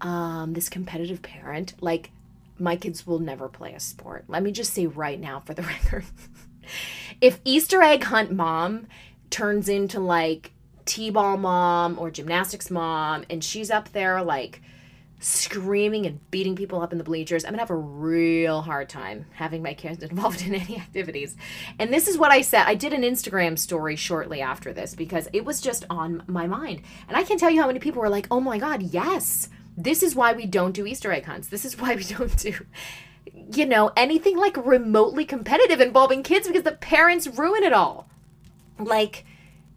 um, 0.00 0.54
this 0.54 0.68
competitive 0.68 1.22
parent, 1.22 1.74
like 1.80 2.10
my 2.58 2.74
kids 2.74 3.06
will 3.06 3.20
never 3.20 3.48
play 3.48 3.74
a 3.74 3.80
sport. 3.80 4.24
Let 4.26 4.42
me 4.42 4.50
just 4.50 4.74
say 4.74 4.86
right 4.86 5.20
now 5.20 5.40
for 5.40 5.54
the 5.54 5.62
record. 5.84 6.04
if 7.20 7.40
Easter 7.44 7.80
egg 7.80 8.04
hunt 8.04 8.32
mom 8.32 8.88
turns 9.30 9.68
into 9.68 10.00
like 10.00 10.52
t-ball 10.88 11.36
mom 11.36 11.98
or 11.98 12.10
gymnastics 12.10 12.70
mom 12.70 13.24
and 13.28 13.44
she's 13.44 13.70
up 13.70 13.92
there 13.92 14.22
like 14.22 14.62
screaming 15.20 16.06
and 16.06 16.30
beating 16.30 16.54
people 16.56 16.80
up 16.80 16.92
in 16.92 16.98
the 16.98 17.04
bleachers, 17.04 17.44
I'm 17.44 17.50
gonna 17.50 17.62
have 17.62 17.70
a 17.70 17.76
real 17.76 18.62
hard 18.62 18.88
time 18.88 19.26
having 19.32 19.62
my 19.62 19.74
kids 19.74 20.02
involved 20.10 20.46
in 20.46 20.54
any 20.54 20.76
activities. 20.76 21.36
And 21.78 21.92
this 21.92 22.08
is 22.08 22.16
what 22.16 22.30
I 22.30 22.40
said. 22.40 22.64
I 22.66 22.74
did 22.74 22.92
an 22.92 23.02
Instagram 23.02 23.58
story 23.58 23.96
shortly 23.96 24.40
after 24.40 24.72
this 24.72 24.94
because 24.94 25.28
it 25.32 25.44
was 25.44 25.60
just 25.60 25.84
on 25.90 26.22
my 26.26 26.46
mind. 26.46 26.82
And 27.08 27.16
I 27.16 27.22
can't 27.22 27.40
tell 27.40 27.50
you 27.50 27.60
how 27.60 27.66
many 27.66 27.80
people 27.80 28.00
were 28.00 28.08
like, 28.08 28.26
oh 28.30 28.40
my 28.40 28.58
God, 28.58 28.82
yes, 28.82 29.48
this 29.76 30.02
is 30.02 30.14
why 30.14 30.32
we 30.32 30.46
don't 30.46 30.72
do 30.72 30.86
Easter 30.86 31.12
egg 31.12 31.24
hunts. 31.24 31.48
This 31.48 31.64
is 31.64 31.78
why 31.78 31.94
we 31.94 32.04
don't 32.16 32.36
do. 32.36 32.54
You 33.32 33.66
know, 33.66 33.90
anything 33.96 34.36
like 34.36 34.56
remotely 34.56 35.24
competitive 35.24 35.80
involving 35.80 36.22
kids 36.22 36.46
because 36.46 36.62
the 36.62 36.72
parents 36.72 37.26
ruin 37.26 37.62
it 37.62 37.72
all. 37.72 38.08
Like, 38.78 39.24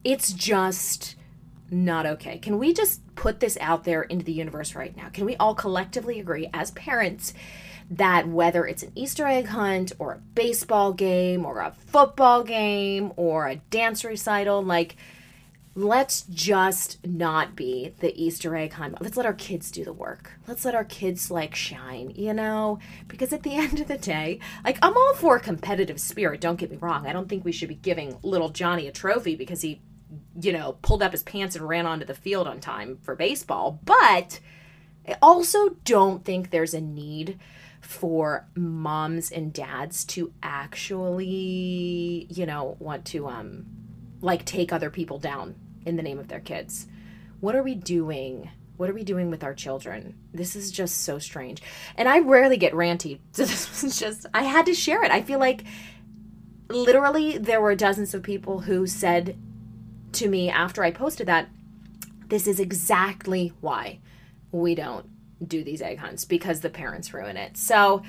it's 0.03 0.33
just 0.33 1.15
not 1.69 2.05
okay. 2.05 2.37
Can 2.37 2.59
we 2.59 2.73
just 2.73 3.01
put 3.15 3.39
this 3.39 3.57
out 3.61 3.85
there 3.85 4.03
into 4.03 4.25
the 4.25 4.33
universe 4.33 4.75
right 4.75 4.95
now? 4.95 5.09
Can 5.09 5.25
we 5.25 5.35
all 5.37 5.55
collectively 5.55 6.19
agree 6.19 6.49
as 6.53 6.71
parents 6.71 7.33
that 7.89 8.27
whether 8.27 8.65
it's 8.65 8.83
an 8.83 8.91
Easter 8.95 9.27
egg 9.27 9.47
hunt 9.47 9.91
or 9.99 10.13
a 10.13 10.17
baseball 10.17 10.93
game 10.93 11.45
or 11.45 11.59
a 11.59 11.71
football 11.71 12.43
game 12.43 13.11
or 13.15 13.47
a 13.47 13.55
dance 13.55 14.03
recital, 14.05 14.63
like, 14.63 14.95
let's 15.75 16.23
just 16.23 17.05
not 17.05 17.55
be 17.55 17.93
the 17.99 18.21
Easter 18.21 18.55
egg 18.55 18.73
hunt. 18.73 19.01
Let's 19.01 19.17
let 19.17 19.25
our 19.25 19.33
kids 19.33 19.71
do 19.71 19.83
the 19.83 19.93
work. 19.93 20.31
Let's 20.47 20.65
let 20.65 20.75
our 20.75 20.83
kids 20.83 21.31
like 21.31 21.55
shine, 21.55 22.11
you 22.15 22.33
know? 22.33 22.79
Because 23.07 23.31
at 23.33 23.43
the 23.43 23.55
end 23.57 23.79
of 23.79 23.87
the 23.87 23.97
day, 23.97 24.39
like 24.63 24.77
I'm 24.81 24.95
all 24.95 25.13
for 25.15 25.39
competitive 25.39 25.99
spirit, 25.99 26.41
don't 26.41 26.59
get 26.59 26.71
me 26.71 26.77
wrong. 26.77 27.07
I 27.07 27.13
don't 27.13 27.29
think 27.29 27.45
we 27.45 27.51
should 27.51 27.69
be 27.69 27.75
giving 27.75 28.17
little 28.23 28.49
Johnny 28.49 28.87
a 28.87 28.91
trophy 28.91 29.35
because 29.35 29.61
he 29.61 29.81
you 30.39 30.53
know, 30.53 30.77
pulled 30.81 31.03
up 31.03 31.11
his 31.11 31.23
pants 31.23 31.55
and 31.55 31.67
ran 31.67 31.85
onto 31.85 32.05
the 32.05 32.13
field 32.13 32.47
on 32.47 32.59
time 32.59 32.99
for 33.03 33.15
baseball. 33.15 33.79
But 33.83 34.39
I 35.07 35.15
also 35.21 35.77
don't 35.83 36.23
think 36.23 36.49
there's 36.49 36.73
a 36.73 36.81
need 36.81 37.39
for 37.81 38.47
moms 38.55 39.31
and 39.31 39.51
dads 39.51 40.05
to 40.05 40.31
actually, 40.43 42.27
you 42.29 42.45
know, 42.45 42.77
want 42.79 43.05
to 43.05 43.27
um 43.27 43.65
like 44.21 44.45
take 44.45 44.71
other 44.71 44.89
people 44.89 45.17
down 45.17 45.55
in 45.85 45.95
the 45.95 46.03
name 46.03 46.19
of 46.19 46.27
their 46.27 46.39
kids. 46.39 46.87
What 47.39 47.55
are 47.55 47.63
we 47.63 47.75
doing? 47.75 48.49
What 48.77 48.89
are 48.89 48.93
we 48.93 49.03
doing 49.03 49.29
with 49.29 49.43
our 49.43 49.53
children? 49.53 50.15
This 50.33 50.55
is 50.55 50.71
just 50.71 51.01
so 51.01 51.19
strange. 51.19 51.61
And 51.95 52.07
I 52.07 52.19
rarely 52.19 52.57
get 52.57 52.73
ranty. 52.73 53.19
So 53.33 53.45
this 53.45 53.83
was 53.83 53.99
just 53.99 54.25
I 54.33 54.43
had 54.43 54.65
to 54.67 54.73
share 54.73 55.03
it. 55.03 55.11
I 55.11 55.21
feel 55.21 55.39
like 55.39 55.63
literally 56.69 57.37
there 57.37 57.61
were 57.61 57.75
dozens 57.75 58.13
of 58.13 58.23
people 58.23 58.61
who 58.61 58.87
said 58.87 59.37
to 60.13 60.29
me 60.29 60.49
after 60.49 60.83
I 60.83 60.91
posted 60.91 61.27
that, 61.27 61.49
this 62.27 62.47
is 62.47 62.59
exactly 62.59 63.53
why 63.61 63.99
we 64.51 64.75
don't 64.75 65.07
do 65.45 65.63
these 65.63 65.81
egg 65.81 65.97
hunts 65.97 66.25
because 66.25 66.61
the 66.61 66.69
parents 66.69 67.13
ruin 67.13 67.37
it. 67.37 67.57
So, 67.57 68.03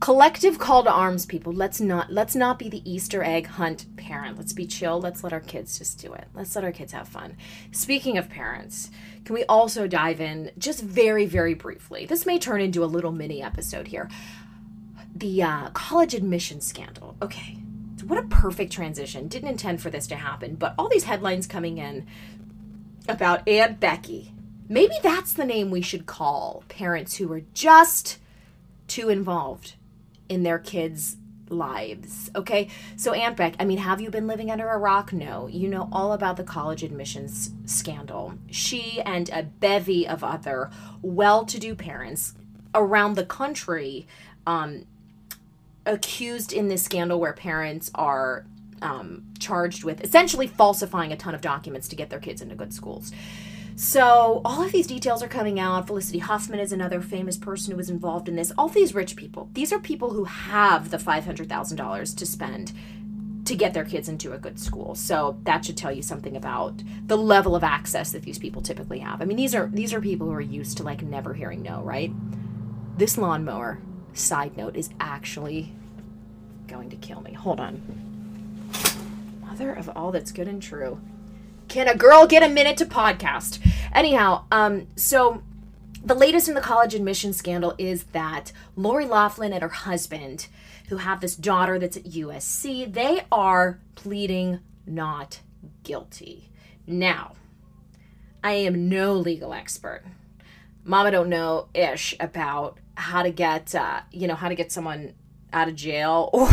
collective 0.00 0.58
call 0.58 0.84
to 0.84 0.90
arms 0.90 1.24
people. 1.26 1.52
Let's 1.52 1.80
not 1.80 2.12
let's 2.12 2.36
not 2.36 2.58
be 2.58 2.68
the 2.68 2.88
easter 2.90 3.24
egg 3.24 3.46
hunt 3.46 3.96
parent. 3.96 4.36
Let's 4.36 4.52
be 4.52 4.66
chill. 4.66 5.00
Let's 5.00 5.24
let 5.24 5.32
our 5.32 5.40
kids 5.40 5.78
just 5.78 5.98
do 5.98 6.12
it. 6.12 6.26
Let's 6.34 6.54
let 6.54 6.64
our 6.64 6.72
kids 6.72 6.92
have 6.92 7.08
fun. 7.08 7.36
Speaking 7.72 8.18
of 8.18 8.28
parents 8.28 8.90
can 9.24 9.34
we 9.34 9.44
also 9.44 9.86
dive 9.86 10.20
in 10.20 10.50
just 10.58 10.82
very 10.82 11.26
very 11.26 11.54
briefly? 11.54 12.06
This 12.06 12.26
may 12.26 12.38
turn 12.38 12.60
into 12.60 12.84
a 12.84 12.86
little 12.86 13.12
mini 13.12 13.42
episode 13.42 13.88
here. 13.88 14.10
The 15.14 15.42
uh, 15.42 15.70
college 15.70 16.14
admission 16.14 16.60
scandal. 16.60 17.16
Okay 17.22 17.58
what 18.06 18.18
a 18.18 18.26
perfect 18.28 18.72
transition. 18.72 19.28
Didn't 19.28 19.48
intend 19.48 19.80
for 19.82 19.90
this 19.90 20.06
to 20.08 20.16
happen, 20.16 20.54
but 20.56 20.74
all 20.78 20.88
these 20.88 21.04
headlines 21.04 21.46
coming 21.46 21.78
in 21.78 22.06
about 23.08 23.46
Aunt 23.48 23.80
Becky. 23.80 24.32
Maybe 24.68 24.94
that's 25.02 25.32
the 25.32 25.44
name 25.44 25.70
we 25.70 25.82
should 25.82 26.06
call 26.06 26.64
parents 26.68 27.16
who 27.16 27.30
are 27.32 27.42
just 27.52 28.18
too 28.88 29.08
involved 29.08 29.74
in 30.28 30.42
their 30.42 30.58
kids' 30.58 31.16
lives. 31.48 32.30
Okay? 32.34 32.68
So, 32.96 33.12
Aunt 33.12 33.36
Beck, 33.36 33.54
I 33.60 33.64
mean, 33.64 33.78
have 33.78 34.00
you 34.00 34.10
been 34.10 34.26
living 34.26 34.50
under 34.50 34.68
a 34.70 34.78
rock? 34.78 35.12
No. 35.12 35.46
You 35.46 35.68
know 35.68 35.88
all 35.92 36.12
about 36.12 36.36
the 36.36 36.44
college 36.44 36.82
admissions 36.82 37.50
scandal. 37.66 38.34
She 38.50 39.00
and 39.02 39.28
a 39.30 39.42
bevy 39.42 40.08
of 40.08 40.24
other 40.24 40.70
well 41.02 41.44
to 41.44 41.58
do 41.58 41.74
parents 41.74 42.34
around 42.74 43.14
the 43.14 43.26
country 43.26 44.06
um, 44.46 44.86
accused 45.86 46.52
in 46.52 46.68
this 46.68 46.82
scandal 46.82 47.20
where 47.20 47.32
parents 47.32 47.90
are 47.94 48.46
um, 48.82 49.24
charged 49.38 49.84
with 49.84 50.02
essentially 50.02 50.46
falsifying 50.46 51.12
a 51.12 51.16
ton 51.16 51.34
of 51.34 51.40
documents 51.40 51.88
to 51.88 51.96
get 51.96 52.10
their 52.10 52.18
kids 52.18 52.42
into 52.42 52.54
good 52.54 52.72
schools. 52.72 53.12
So, 53.76 54.40
all 54.44 54.62
of 54.62 54.70
these 54.70 54.86
details 54.86 55.20
are 55.20 55.28
coming 55.28 55.58
out. 55.58 55.88
Felicity 55.88 56.20
Huffman 56.20 56.60
is 56.60 56.70
another 56.70 57.00
famous 57.00 57.36
person 57.36 57.72
who 57.72 57.76
was 57.76 57.90
involved 57.90 58.28
in 58.28 58.36
this. 58.36 58.52
All 58.56 58.68
these 58.68 58.94
rich 58.94 59.16
people, 59.16 59.50
these 59.54 59.72
are 59.72 59.80
people 59.80 60.10
who 60.10 60.24
have 60.24 60.90
the 60.90 60.96
$500,000 60.96 62.16
to 62.16 62.26
spend 62.26 62.72
to 63.44 63.54
get 63.54 63.74
their 63.74 63.84
kids 63.84 64.08
into 64.08 64.32
a 64.32 64.38
good 64.38 64.60
school. 64.60 64.94
So, 64.94 65.38
that 65.42 65.64
should 65.64 65.76
tell 65.76 65.90
you 65.90 66.02
something 66.02 66.36
about 66.36 66.84
the 67.06 67.16
level 67.16 67.56
of 67.56 67.64
access 67.64 68.12
that 68.12 68.22
these 68.22 68.38
people 68.38 68.62
typically 68.62 69.00
have. 69.00 69.20
I 69.20 69.24
mean, 69.24 69.36
these 69.36 69.56
are 69.56 69.66
these 69.66 69.92
are 69.92 70.00
people 70.00 70.28
who 70.28 70.34
are 70.34 70.40
used 70.40 70.76
to 70.76 70.84
like 70.84 71.02
never 71.02 71.34
hearing 71.34 71.62
no, 71.62 71.82
right? 71.82 72.12
This 72.96 73.18
lawnmower 73.18 73.80
side 74.14 74.56
note, 74.56 74.76
is 74.76 74.90
actually 74.98 75.72
going 76.66 76.90
to 76.90 76.96
kill 76.96 77.20
me. 77.20 77.32
Hold 77.32 77.60
on. 77.60 78.70
Mother 79.40 79.72
of 79.72 79.90
all 79.94 80.10
that's 80.10 80.32
good 80.32 80.48
and 80.48 80.62
true. 80.62 81.00
Can 81.68 81.88
a 81.88 81.96
girl 81.96 82.26
get 82.26 82.42
a 82.42 82.48
minute 82.48 82.76
to 82.78 82.86
podcast? 82.86 83.58
Anyhow, 83.92 84.44
um, 84.50 84.86
so 84.96 85.42
the 86.04 86.14
latest 86.14 86.48
in 86.48 86.54
the 86.54 86.60
college 86.60 86.94
admission 86.94 87.32
scandal 87.32 87.74
is 87.78 88.04
that 88.12 88.52
Lori 88.76 89.06
Loughlin 89.06 89.52
and 89.52 89.62
her 89.62 89.68
husband, 89.68 90.48
who 90.88 90.98
have 90.98 91.20
this 91.20 91.36
daughter 91.36 91.78
that's 91.78 91.96
at 91.96 92.04
USC, 92.04 92.92
they 92.92 93.22
are 93.32 93.80
pleading 93.94 94.60
not 94.86 95.40
guilty. 95.82 96.50
Now, 96.86 97.32
I 98.42 98.52
am 98.52 98.88
no 98.88 99.14
legal 99.14 99.54
expert. 99.54 100.04
Mama 100.84 101.10
don't 101.10 101.30
know 101.30 101.68
ish 101.72 102.14
about 102.20 102.78
how 102.96 103.22
to 103.22 103.30
get 103.30 103.74
uh, 103.74 104.00
you 104.10 104.26
know 104.26 104.34
how 104.34 104.48
to 104.48 104.54
get 104.54 104.72
someone 104.72 105.14
out 105.52 105.68
of 105.68 105.74
jail 105.74 106.30
or 106.32 106.50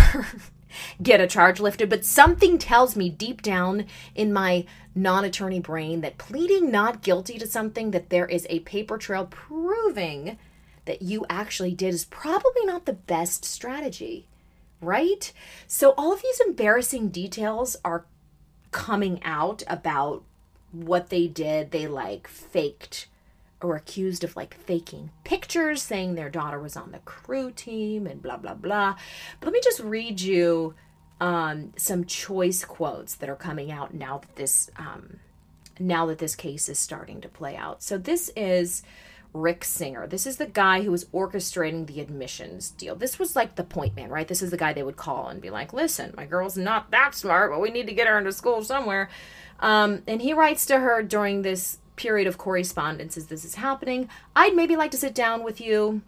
get 1.02 1.22
a 1.22 1.28
charge 1.28 1.60
lifted 1.60 1.90
but 1.90 2.06
something 2.06 2.58
tells 2.58 2.96
me 2.96 3.10
deep 3.10 3.42
down 3.42 3.86
in 4.16 4.32
my 4.32 4.66
non-attorney 4.96 5.60
brain 5.60 6.02
that 6.02 6.18
pleading 6.18 6.72
not 6.72 7.02
guilty 7.02 7.38
to 7.38 7.48
something 7.48 7.92
that 7.92 8.10
there 8.10 8.26
is 8.26 8.48
a 8.50 8.60
paper 8.62 8.98
trail 8.98 9.28
proving 9.30 10.38
that 10.86 11.02
you 11.02 11.26
actually 11.30 11.74
did 11.74 11.94
is 11.94 12.06
probably 12.06 12.66
not 12.66 12.86
the 12.86 12.94
best 12.94 13.46
strategy 13.46 14.28
right? 14.82 15.32
So 15.68 15.92
all 15.92 16.12
of 16.12 16.22
these 16.22 16.42
embarrassing 16.42 17.10
details 17.10 17.78
are 17.86 18.06
coming 18.72 19.22
out 19.24 19.64
about 19.68 20.24
what 20.72 21.10
they 21.10 21.28
did 21.28 21.72
they 21.72 21.86
like 21.86 22.28
faked 22.28 23.08
or 23.64 23.76
accused 23.76 24.24
of 24.24 24.36
like 24.36 24.54
faking 24.54 25.10
pictures 25.24 25.82
saying 25.82 26.16
their 26.16 26.30
daughter 26.30 26.60
was 26.60 26.76
on 26.76 26.92
the 26.92 27.00
crew 27.00 27.52
team 27.52 28.08
and 28.08 28.22
blah 28.22 28.38
blah 28.38 28.54
blah 28.54 28.96
but 29.40 29.48
let 29.48 29.54
me 29.54 29.62
just 29.64 29.80
read 29.80 30.20
you 30.20 30.74
um, 31.20 31.72
some 31.78 32.06
choice 32.06 32.66
quotes 32.66 33.16
that 33.16 33.30
are 33.30 33.36
coming 33.36 33.72
out 33.72 33.94
now 33.94 34.18
that 34.18 34.36
this 34.36 34.70
um, 34.78 35.20
now 35.80 36.06
that 36.08 36.18
this 36.18 36.36
case 36.36 36.68
is 36.68 36.80
starting 36.80 37.22
to 37.22 37.30
play 37.30 37.56
out 37.56 37.84
so 37.84 37.98
this 37.98 38.32
is 38.36 38.84
Rick 39.34 39.64
Singer. 39.64 40.08
This 40.08 40.28
is 40.28 40.38
the 40.38 40.46
guy 40.46 40.82
who 40.82 40.92
was 40.92 41.06
orchestrating 41.06 41.88
the 41.88 42.02
admissions 42.02 42.72
deal. 42.72 42.96
This 42.96 43.18
was 43.18 43.36
like 43.36 43.56
the 43.56 43.64
point 43.64 43.96
man, 43.96 44.10
right? 44.10 44.28
This 44.28 44.42
is 44.42 44.52
the 44.52 44.58
guy 44.58 44.74
they 44.74 44.84
would 44.84 44.98
call 44.98 45.28
and 45.28 45.42
be 45.42 45.50
like, 45.50 45.72
listen, 45.74 46.14
my 46.18 46.26
girl's 46.26 46.58
not 46.58 46.92
that 46.92 47.16
smart, 47.16 47.52
but 47.52 47.62
we 47.62 47.70
need 47.70 47.88
to 47.88 47.94
get 47.94 48.08
her 48.08 48.18
into 48.18 48.34
school 48.34 48.64
somewhere. 48.64 49.10
Um, 49.60 50.04
and 50.08 50.22
he 50.22 50.34
writes 50.34 50.66
to 50.68 50.80
her 50.80 51.02
during 51.02 51.44
this 51.44 51.78
period 52.02 52.26
of 52.26 52.40
correspondence 52.40 53.16
as 53.16 53.28
this 53.28 53.46
is 53.46 53.56
happening, 53.56 54.10
I'd 54.36 54.56
maybe 54.56 54.76
like 54.76 54.90
to 54.90 54.98
sit 54.98 55.14
down 55.14 55.44
with 55.44 55.62
you 55.62 56.02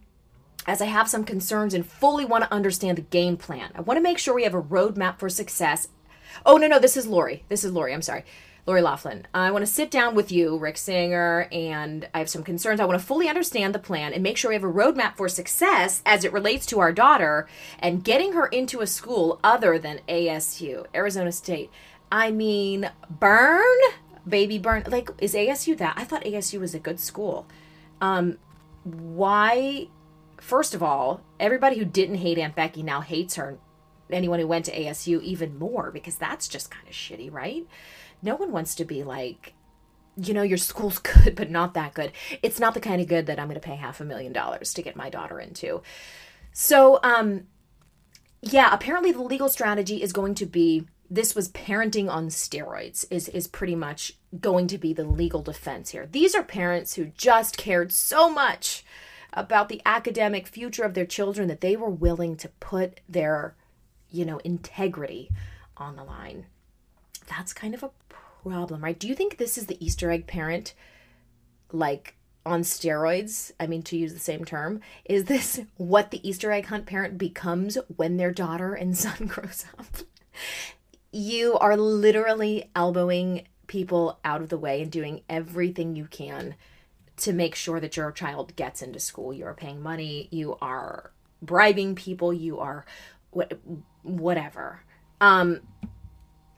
as 0.66 0.82
I 0.82 0.86
have 0.86 1.08
some 1.08 1.24
concerns 1.24 1.76
and 1.76 1.86
fully 1.86 2.26
want 2.26 2.44
to 2.44 2.52
understand 2.52 2.98
the 2.98 3.04
game 3.04 3.38
plan. 3.38 3.70
I 3.76 3.82
want 3.82 3.98
to 3.98 4.02
make 4.02 4.18
sure 4.18 4.34
we 4.34 4.44
have 4.44 4.56
a 4.56 4.62
roadmap 4.62 5.20
for 5.20 5.30
success. 5.30 5.90
Oh, 6.48 6.58
no, 6.58 6.66
no, 6.66 6.80
this 6.80 6.98
is 6.98 7.06
Lori. 7.06 7.44
This 7.48 7.64
is 7.64 7.72
Lori. 7.72 7.94
I'm 7.94 8.02
sorry. 8.02 8.26
Lori 8.66 8.82
Loughlin, 8.82 9.28
I 9.36 9.52
want 9.52 9.62
to 9.64 9.72
sit 9.72 9.92
down 9.92 10.16
with 10.16 10.32
you, 10.32 10.58
Rick 10.58 10.78
Singer, 10.78 11.48
and 11.52 12.08
I 12.14 12.20
have 12.20 12.30
some 12.30 12.44
concerns. 12.44 12.80
I 12.80 12.86
want 12.86 13.00
to 13.00 13.06
fully 13.06 13.28
understand 13.28 13.76
the 13.76 13.80
plan 13.80 14.14
and 14.14 14.24
make 14.24 14.38
sure 14.38 14.50
we 14.50 14.56
have 14.56 14.64
a 14.64 14.72
roadmap 14.72 15.16
for 15.16 15.30
success 15.30 16.02
as 16.06 16.24
it 16.24 16.34
relates 16.34 16.66
to 16.68 16.80
our 16.80 16.94
daughter 16.94 17.48
and 17.78 18.04
getting 18.04 18.34
her 18.34 18.48
into 18.48 18.80
a 18.80 18.88
school 18.88 19.40
other 19.44 19.78
than 19.78 20.00
ASU, 20.08 20.86
Arizona 20.96 21.32
State. 21.32 21.70
I 22.10 22.32
mean, 22.32 22.90
burn 23.10 23.80
baby 24.28 24.58
burn 24.58 24.84
like 24.88 25.10
is 25.20 25.34
asu 25.34 25.78
that 25.78 25.94
i 25.98 26.04
thought 26.04 26.24
asu 26.24 26.60
was 26.60 26.74
a 26.74 26.80
good 26.80 27.00
school 27.00 27.48
um 28.02 28.38
why 28.84 29.88
first 30.40 30.74
of 30.74 30.82
all 30.82 31.22
everybody 31.40 31.78
who 31.78 31.86
didn't 31.86 32.16
hate 32.16 32.38
aunt 32.38 32.56
becky 32.56 32.84
now 32.84 33.02
hates 33.02 33.36
her 33.36 33.58
anyone 34.10 34.40
who 34.40 34.48
went 34.48 34.66
to 34.66 34.78
asu 34.78 35.22
even 35.22 35.58
more 35.58 35.92
because 35.92 36.16
that's 36.16 36.48
just 36.48 36.70
kind 36.70 36.88
of 36.88 36.94
shitty 36.94 37.32
right 37.32 37.66
no 38.22 38.36
one 38.36 38.52
wants 38.52 38.76
to 38.76 38.86
be 38.86 39.04
like 39.04 39.54
you 40.16 40.34
know, 40.34 40.44
your 40.44 40.58
school's 40.58 41.00
good, 41.00 41.36
but 41.36 41.50
not 41.50 41.74
that 41.74 41.94
good. 41.94 42.12
It's 42.42 42.60
not 42.60 42.74
the 42.74 42.80
kind 42.80 43.02
of 43.02 43.08
good 43.08 43.26
that 43.28 43.40
I'm 43.40 43.48
going 43.48 43.60
to 43.60 43.66
pay 43.66 43.76
half 43.76 44.00
a 44.00 44.06
million 44.06 44.34
dollars 44.34 44.74
to 44.76 44.82
get 44.82 44.96
my 44.96 45.10
daughter 45.10 45.40
into. 45.40 45.82
So, 46.52 47.00
um, 47.04 47.48
yeah, 48.42 48.74
apparently 48.74 49.12
the 49.12 49.22
legal 49.22 49.50
strategy 49.50 50.02
is 50.02 50.14
going 50.14 50.36
to 50.36 50.46
be 50.46 50.86
this 51.14 51.36
was 51.36 51.50
parenting 51.50 52.10
on 52.10 52.28
steroids 52.30 53.06
is 53.12 53.30
is 53.30 53.48
pretty 53.48 53.76
much 53.76 54.14
going 54.40 54.66
to 54.66 54.80
be 54.80 54.94
the 54.94 55.04
legal 55.04 55.44
defense 55.44 55.92
here. 55.92 56.08
These 56.12 56.34
are 56.34 56.44
parents 56.44 56.96
who 56.96 57.06
just 57.06 57.56
cared 57.56 57.92
so 57.92 58.32
much 58.32 58.84
about 59.32 59.70
the 59.70 59.82
academic 59.86 60.48
future 60.48 60.84
of 60.84 60.96
their 60.96 61.06
children 61.06 61.48
that 61.50 61.62
they 61.62 61.76
were 61.76 61.90
willing 61.90 62.36
to 62.38 62.50
put 62.60 63.00
their, 63.08 63.56
you 64.10 64.26
know, 64.26 64.40
integrity 64.40 65.30
on 65.78 65.96
the 65.96 66.04
line. 66.04 66.48
That's 67.28 67.54
kind 67.54 67.76
of 67.76 67.84
a 67.84 67.92
problem, 68.10 68.84
right? 68.84 68.98
Do 68.98 69.08
you 69.08 69.14
think 69.14 69.38
this 69.38 69.56
is 69.56 69.68
the 69.68 69.84
Easter 69.86 70.10
egg 70.10 70.26
parent 70.26 70.74
like 71.72 72.16
on 72.44 72.62
steroids? 72.62 73.52
I 73.60 73.68
mean, 73.68 73.84
to 73.84 73.98
use 73.98 74.14
the 74.14 74.20
same 74.20 74.46
term, 74.46 74.82
is 75.06 75.26
this 75.26 75.62
what 75.78 76.10
the 76.10 76.28
Easter 76.28 76.52
egg 76.52 76.66
hunt 76.66 76.88
parent 76.88 77.20
becomes 77.20 77.78
when 77.98 78.18
their 78.18 78.32
daughter 78.32 78.74
and 78.74 78.98
son 78.98 79.28
grows 79.28 79.66
up? 79.78 79.98
You 81.16 81.60
are 81.60 81.78
literally 81.78 82.72
elbowing 82.76 83.48
people 83.68 84.20
out 84.26 84.42
of 84.42 84.50
the 84.50 84.58
way 84.58 84.82
and 84.82 84.92
doing 84.92 85.22
everything 85.30 85.96
you 85.96 86.06
can 86.06 86.56
to 87.18 87.32
make 87.32 87.54
sure 87.54 87.80
that 87.80 87.96
your 87.96 88.12
child 88.12 88.56
gets 88.56 88.82
into 88.82 89.00
school. 89.00 89.32
You 89.32 89.46
are 89.46 89.54
paying 89.54 89.80
money, 89.80 90.28
you 90.32 90.58
are 90.60 91.12
bribing 91.40 91.94
people, 91.94 92.34
you 92.34 92.58
are 92.58 92.84
what, 93.30 93.60
whatever. 94.02 94.82
Um 95.22 95.62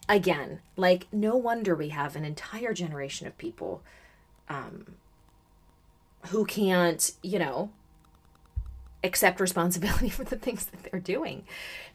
again, 0.07 0.61
like 0.77 1.07
no 1.11 1.35
wonder 1.35 1.75
we 1.75 1.89
have 1.89 2.15
an 2.15 2.23
entire 2.23 2.73
generation 2.73 3.27
of 3.27 3.37
people 3.37 3.83
um 4.47 4.95
who 6.27 6.45
can't, 6.45 7.11
you 7.21 7.39
know, 7.39 7.71
accept 9.05 9.39
responsibility 9.39 10.09
for 10.17 10.23
the 10.23 10.35
things 10.35 10.65
that 10.65 10.83
they're 10.83 10.99
doing. 10.99 11.45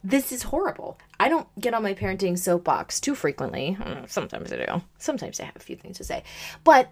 This 0.03 0.33
is 0.33 0.45
horrible. 0.45 0.99
I 1.19 1.29
don't 1.29 1.49
get 1.61 1.75
on 1.75 1.83
my 1.83 1.95
parenting 1.95 2.39
soapbox 2.39 3.01
too 3.01 3.15
frequently. 3.15 3.77
Sometimes 4.07 4.53
I 4.53 4.65
do. 4.65 4.83
Sometimes 4.99 5.41
I 5.41 5.45
have 5.45 5.57
a 5.57 5.61
few 5.61 5.77
things 5.77 5.99
to 5.99 6.05
say. 6.05 6.25
But 6.65 6.91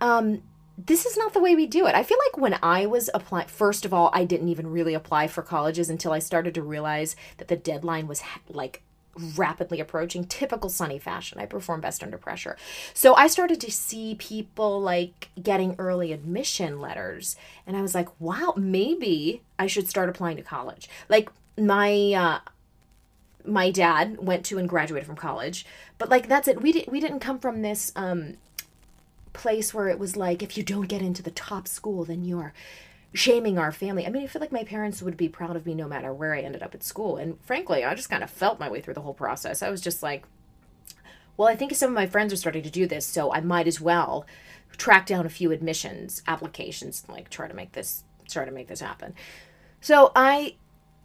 um 0.00 0.42
this 0.78 1.06
is 1.06 1.16
not 1.16 1.32
the 1.32 1.40
way 1.40 1.54
we 1.54 1.66
do 1.66 1.86
it. 1.86 1.94
I 1.94 2.02
feel 2.02 2.18
like 2.26 2.36
when 2.36 2.58
I 2.62 2.84
was 2.84 3.08
applying, 3.14 3.48
first 3.48 3.86
of 3.86 3.94
all, 3.94 4.10
I 4.12 4.24
didn't 4.24 4.50
even 4.50 4.66
really 4.66 4.92
apply 4.92 5.28
for 5.28 5.42
colleges 5.42 5.88
until 5.88 6.12
I 6.12 6.18
started 6.18 6.54
to 6.54 6.62
realize 6.62 7.16
that 7.38 7.48
the 7.48 7.56
deadline 7.56 8.06
was 8.06 8.22
like 8.50 8.82
rapidly 9.36 9.80
approaching 9.80 10.24
typical 10.24 10.70
Sonni 10.70 11.00
fashion. 11.00 11.38
I 11.38 11.46
perform 11.46 11.80
best 11.80 12.02
under 12.02 12.18
pressure. 12.18 12.56
So 12.94 13.14
i 13.14 13.26
started 13.26 13.60
to 13.60 13.70
see 13.70 14.14
people 14.16 14.80
like 14.80 15.28
getting 15.42 15.74
early 15.78 16.12
admission 16.12 16.80
letters 16.80 17.36
and 17.66 17.76
i 17.76 17.82
was 17.82 17.94
like 17.94 18.08
wow 18.20 18.54
maybe 18.56 19.42
i 19.58 19.66
should 19.66 19.88
start 19.88 20.08
applying 20.08 20.36
to 20.36 20.42
college. 20.42 20.88
Like 21.08 21.30
my 21.58 22.12
uh 22.12 22.38
my 23.44 23.70
dad 23.70 24.18
went 24.18 24.44
to 24.46 24.58
and 24.58 24.68
graduated 24.68 25.06
from 25.06 25.16
college 25.16 25.64
but 25.98 26.08
like 26.08 26.28
that's 26.28 26.48
it. 26.48 26.60
We 26.62 26.72
didn't 26.72 26.92
we 26.92 27.00
didn't 27.00 27.20
come 27.20 27.38
from 27.38 27.62
this 27.62 27.92
um 27.96 28.34
place 29.32 29.74
where 29.74 29.88
it 29.88 29.98
was 29.98 30.16
like 30.16 30.42
if 30.42 30.56
you 30.56 30.62
don't 30.62 30.88
get 30.88 31.02
into 31.02 31.22
the 31.22 31.30
top 31.30 31.68
school 31.68 32.04
then 32.04 32.24
you're 32.24 32.52
shaming 33.16 33.58
our 33.58 33.72
family. 33.72 34.06
I 34.06 34.10
mean, 34.10 34.22
I 34.22 34.26
feel 34.26 34.40
like 34.40 34.52
my 34.52 34.64
parents 34.64 35.02
would 35.02 35.16
be 35.16 35.28
proud 35.28 35.56
of 35.56 35.66
me 35.66 35.74
no 35.74 35.88
matter 35.88 36.12
where 36.12 36.34
I 36.34 36.40
ended 36.40 36.62
up 36.62 36.74
at 36.74 36.82
school. 36.82 37.16
And 37.16 37.40
frankly, 37.42 37.84
I 37.84 37.94
just 37.94 38.10
kind 38.10 38.22
of 38.22 38.30
felt 38.30 38.60
my 38.60 38.70
way 38.70 38.80
through 38.80 38.94
the 38.94 39.00
whole 39.00 39.14
process. 39.14 39.62
I 39.62 39.70
was 39.70 39.80
just 39.80 40.02
like, 40.02 40.24
well, 41.36 41.48
I 41.48 41.56
think 41.56 41.74
some 41.74 41.90
of 41.90 41.94
my 41.94 42.06
friends 42.06 42.32
are 42.32 42.36
starting 42.36 42.62
to 42.62 42.70
do 42.70 42.86
this, 42.86 43.06
so 43.06 43.32
I 43.32 43.40
might 43.40 43.66
as 43.66 43.80
well 43.80 44.26
track 44.76 45.06
down 45.06 45.24
a 45.24 45.30
few 45.30 45.52
admissions 45.52 46.22
applications 46.26 47.04
and 47.06 47.16
like 47.16 47.30
try 47.30 47.48
to 47.48 47.54
make 47.54 47.72
this 47.72 48.04
try 48.28 48.44
to 48.44 48.50
make 48.50 48.68
this 48.68 48.80
happen. 48.80 49.14
So 49.80 50.12
I 50.14 50.56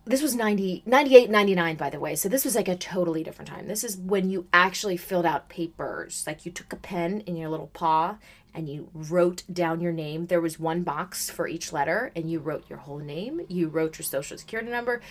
this 0.05 0.21
was 0.21 0.35
90 0.35 0.83
98 0.85 1.29
99 1.29 1.75
by 1.75 1.89
the 1.89 1.99
way. 1.99 2.15
So 2.15 2.27
this 2.27 2.45
was 2.45 2.55
like 2.55 2.67
a 2.67 2.75
totally 2.75 3.23
different 3.23 3.49
time. 3.49 3.67
This 3.67 3.83
is 3.83 3.97
when 3.97 4.29
you 4.29 4.47
actually 4.51 4.97
filled 4.97 5.25
out 5.25 5.49
papers. 5.49 6.23
Like 6.25 6.45
you 6.45 6.51
took 6.51 6.73
a 6.73 6.77
pen 6.77 7.21
in 7.21 7.35
your 7.35 7.49
little 7.49 7.67
paw 7.67 8.17
and 8.53 8.67
you 8.67 8.89
wrote 8.93 9.43
down 9.51 9.79
your 9.79 9.91
name. 9.91 10.27
There 10.27 10.41
was 10.41 10.59
one 10.59 10.83
box 10.83 11.29
for 11.29 11.47
each 11.47 11.71
letter 11.71 12.11
and 12.15 12.29
you 12.29 12.39
wrote 12.39 12.69
your 12.69 12.79
whole 12.79 12.99
name. 12.99 13.41
You 13.47 13.67
wrote 13.67 13.99
your 13.99 14.05
social 14.05 14.37
security 14.37 14.71
number. 14.71 15.01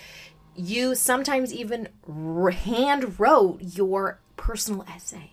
You 0.55 0.95
sometimes 0.95 1.53
even 1.53 1.87
hand 2.51 3.19
wrote 3.19 3.59
your 3.61 4.19
personal 4.35 4.85
essay. 4.93 5.31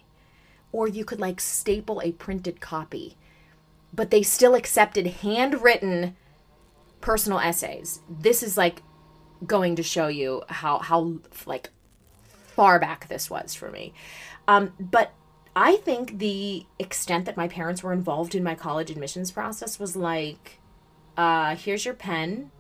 Or 0.71 0.87
you 0.87 1.05
could 1.05 1.19
like 1.19 1.41
staple 1.41 2.01
a 2.01 2.13
printed 2.13 2.61
copy. 2.61 3.17
But 3.93 4.11
they 4.11 4.23
still 4.23 4.55
accepted 4.55 5.07
handwritten 5.07 6.15
personal 7.01 7.41
essays. 7.41 8.01
This 8.09 8.43
is 8.43 8.57
like 8.57 8.83
going 9.47 9.77
to 9.77 9.83
show 9.83 10.09
you 10.09 10.43
how 10.49 10.79
how 10.79 11.19
like 11.47 11.71
far 12.31 12.79
back 12.79 13.09
this 13.09 13.31
was 13.31 13.55
for 13.55 13.71
me. 13.71 13.93
Um, 14.49 14.73
but 14.79 15.13
I 15.55 15.77
think 15.77 16.19
the 16.19 16.67
extent 16.79 17.25
that 17.27 17.37
my 17.37 17.49
parents 17.49 17.83
were 17.83 17.93
involved 17.93 18.35
in 18.35 18.43
my 18.43 18.55
college 18.55 18.91
admissions 18.91 19.31
process 19.31 19.79
was 19.79 19.97
like, 19.97 20.61
uh, 21.17 21.57
here's 21.57 21.85
your 21.85 21.95
pen, 21.95 22.51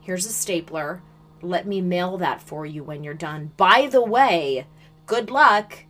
here's 0.00 0.26
a 0.26 0.32
stapler, 0.32 1.02
let 1.42 1.66
me 1.66 1.80
mail 1.80 2.18
that 2.18 2.40
for 2.42 2.66
you 2.66 2.82
when 2.82 3.04
you're 3.04 3.14
done. 3.14 3.52
By 3.56 3.88
the 3.90 4.02
way, 4.02 4.66
good 5.06 5.30
luck. 5.30 5.84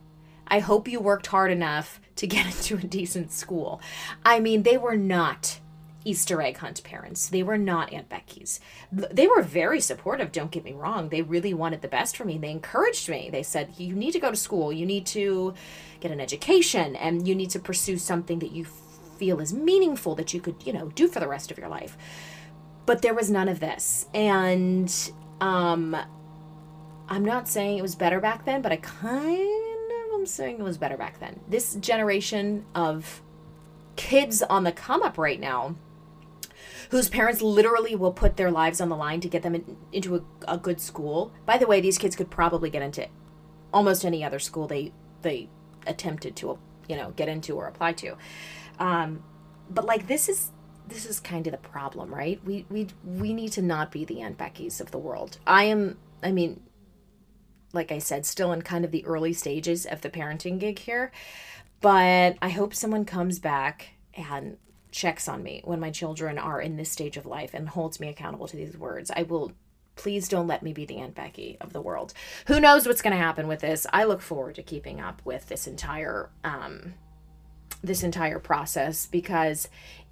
I 0.47 0.59
hope 0.59 0.87
you 0.87 0.99
worked 0.99 1.27
hard 1.27 1.51
enough 1.51 1.99
to 2.17 2.27
get 2.27 2.45
into 2.55 2.77
a 2.77 2.87
decent 2.87 3.31
school. 3.31 3.81
I 4.23 4.39
mean, 4.39 4.63
they 4.63 4.77
were 4.77 4.97
not 4.97 5.59
Easter 6.05 6.41
egg 6.41 6.57
hunt 6.57 6.83
parents. 6.83 7.27
They 7.27 7.43
were 7.43 7.57
not 7.57 7.91
Aunt 7.91 8.07
Becky's. 8.07 8.59
They 8.91 9.27
were 9.27 9.41
very 9.41 9.81
supportive, 9.81 10.31
don't 10.31 10.51
get 10.51 10.63
me 10.63 10.71
wrong. 10.73 11.09
They 11.09 11.21
really 11.21 11.53
wanted 11.53 11.81
the 11.81 11.87
best 11.87 12.15
for 12.15 12.23
me. 12.23 12.37
They 12.37 12.51
encouraged 12.51 13.09
me. 13.09 13.29
They 13.29 13.43
said, 13.43 13.73
You 13.77 13.93
need 13.93 14.11
to 14.11 14.19
go 14.19 14.29
to 14.29 14.37
school, 14.37 14.71
you 14.71 14.85
need 14.85 15.05
to 15.07 15.53
get 15.99 16.11
an 16.11 16.21
education, 16.21 16.95
and 16.95 17.27
you 17.27 17.35
need 17.35 17.49
to 17.49 17.59
pursue 17.59 17.97
something 17.97 18.39
that 18.39 18.51
you 18.51 18.65
feel 19.17 19.39
is 19.39 19.53
meaningful 19.53 20.15
that 20.15 20.33
you 20.33 20.41
could, 20.41 20.55
you 20.65 20.73
know, 20.73 20.89
do 20.89 21.07
for 21.07 21.19
the 21.19 21.27
rest 21.27 21.51
of 21.51 21.57
your 21.57 21.69
life. 21.69 21.97
But 22.85 23.01
there 23.01 23.13
was 23.13 23.31
none 23.31 23.49
of 23.49 23.59
this. 23.59 24.05
And 24.13 24.93
um 25.41 25.97
I'm 27.07 27.23
not 27.23 27.47
saying 27.47 27.77
it 27.77 27.81
was 27.81 27.95
better 27.95 28.19
back 28.19 28.45
then, 28.45 28.61
but 28.61 28.71
I 28.71 28.77
kind 28.77 29.91
of 29.91 30.19
am 30.19 30.25
saying 30.25 30.59
it 30.59 30.63
was 30.63 30.77
better 30.77 30.97
back 30.97 31.19
then. 31.19 31.39
This 31.47 31.75
generation 31.75 32.65
of 32.73 33.21
kids 33.95 34.41
on 34.41 34.63
the 34.63 34.71
come 34.71 35.03
up 35.03 35.17
right 35.17 35.39
now 35.39 35.75
whose 36.95 37.09
parents 37.09 37.41
literally 37.41 37.93
will 37.93 38.13
put 38.13 38.37
their 38.37 38.49
lives 38.49 38.79
on 38.79 38.87
the 38.87 38.95
line 38.95 39.19
to 39.19 39.27
get 39.27 39.43
them 39.43 39.53
in, 39.53 39.75
into 39.91 40.15
a, 40.15 40.21
a 40.47 40.57
good 40.57 40.79
school. 40.79 41.33
By 41.45 41.57
the 41.57 41.67
way, 41.67 41.81
these 41.81 41.97
kids 41.97 42.15
could 42.15 42.31
probably 42.31 42.69
get 42.69 42.81
into 42.81 43.05
almost 43.73 44.05
any 44.05 44.23
other 44.23 44.39
school 44.39 44.65
they 44.65 44.93
they 45.21 45.49
attempted 45.85 46.37
to 46.37 46.57
you 46.87 46.95
know 46.95 47.11
get 47.17 47.27
into 47.27 47.57
or 47.57 47.67
apply 47.67 47.91
to. 47.91 48.15
Um, 48.79 49.25
but 49.69 49.83
like 49.83 50.07
this 50.07 50.29
is 50.29 50.51
this 50.87 51.05
is 51.05 51.19
kind 51.19 51.45
of 51.47 51.51
the 51.51 51.57
problem, 51.57 52.15
right? 52.15 52.39
We 52.45 52.65
we 52.69 52.87
we 53.03 53.33
need 53.33 53.51
to 53.51 53.61
not 53.61 53.91
be 53.91 54.05
the 54.05 54.21
Aunt 54.21 54.37
Becky's 54.37 54.79
of 54.79 54.91
the 54.91 54.97
world. 54.97 55.37
I 55.45 55.65
am. 55.65 55.97
I 56.23 56.31
mean, 56.31 56.61
like 57.73 57.91
I 57.91 57.99
said, 57.99 58.25
still 58.25 58.53
in 58.53 58.61
kind 58.61 58.85
of 58.85 58.91
the 58.91 59.05
early 59.05 59.33
stages 59.33 59.85
of 59.85 59.99
the 59.99 60.09
parenting 60.09 60.59
gig 60.59 60.79
here, 60.79 61.11
but 61.81 62.37
I 62.41 62.47
hope 62.47 62.73
someone 62.73 63.03
comes 63.03 63.37
back 63.37 63.89
and 64.13 64.55
checks 64.95 65.27
on 65.27 65.43
me 65.43 65.61
when 65.65 65.79
my 65.79 65.91
children 65.91 66.37
are 66.37 66.61
in 66.61 66.77
this 66.77 66.91
stage 66.91 67.17
of 67.17 67.25
life 67.25 67.53
and 67.53 67.69
holds 67.69 67.99
me 67.99 68.07
accountable 68.07 68.47
to 68.47 68.55
these 68.55 68.77
words. 68.77 69.11
I 69.15 69.23
will 69.23 69.51
please 69.95 70.27
don't 70.27 70.47
let 70.47 70.63
me 70.63 70.73
be 70.73 70.85
the 70.85 70.97
Aunt 70.97 71.15
Becky 71.15 71.57
of 71.61 71.71
the 71.73 71.81
world. 71.81 72.13
Who 72.47 72.59
knows 72.59 72.85
what's 72.85 73.01
going 73.01 73.15
to 73.15 73.21
happen 73.21 73.47
with 73.47 73.61
this? 73.61 73.87
I 73.93 74.03
look 74.03 74.21
forward 74.21 74.55
to 74.55 74.63
keeping 74.63 74.99
up 74.99 75.21
with 75.23 75.47
this 75.47 75.67
entire 75.67 76.29
um, 76.43 76.95
this 77.83 78.03
entire 78.03 78.39
process 78.39 79.05
because 79.05 79.69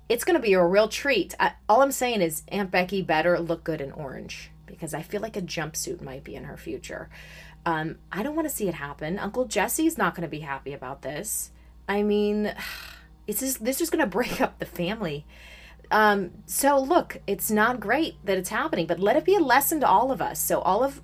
it's 0.10 0.24
going 0.24 0.36
to 0.36 0.46
be 0.46 0.54
a 0.54 0.63
real 0.63 0.88
treat. 0.88 1.34
I, 1.39 1.54
all 1.67 1.82
I'm 1.82 1.91
saying 1.91 2.22
is 2.22 2.43
Aunt 2.50 2.69
Becky 2.69 3.02
better 3.02 3.39
look 3.39 3.63
good 3.63 3.82
in 3.82 3.91
orange 3.91 4.52
because 4.65 4.93
I 4.93 5.02
feel 5.02 5.22
like 5.22 5.38
a 5.38 5.41
jumpsuit 5.41 6.02
might 6.02 6.24
be 6.24 6.36
in 6.36 6.43
her 6.43 6.58
future. 6.58 7.10
Um, 7.65 7.98
I 8.12 8.22
don't 8.24 8.36
want 8.36 8.48
to 8.48 8.54
see 8.54 8.67
it 8.67 8.76
happen. 8.76 9.17
Uncle 9.17 9.46
Jesse's 9.46 9.98
not 9.98 10.13
going 10.13 10.24
to 10.24 10.28
be 10.28 10.41
happy 10.41 10.74
about 10.74 11.02
this. 11.02 11.52
I 11.88 12.04
mean, 12.04 12.54
it's 13.28 13.40
just, 13.40 13.64
this 13.64 13.82
is 13.82 13.90
going 13.90 14.00
to 14.04 14.10
break 14.10 14.42
up 14.42 14.60
the 14.60 14.66
family. 14.66 15.26
Um, 15.92 16.32
so 16.46 16.80
look, 16.80 17.22
it's 17.28 17.52
not 17.52 17.80
great 17.80 18.16
that 18.26 18.38
it's 18.38 18.50
happening, 18.50 18.88
but 18.88 19.00
let 19.00 19.16
it 19.16 19.26
be 19.26 19.36
a 19.36 19.40
lesson 19.40 19.80
to 19.82 19.88
all 19.88 20.12
of 20.12 20.22
us. 20.22 20.40
So 20.40 20.60
all 20.62 20.84
of 20.84 21.02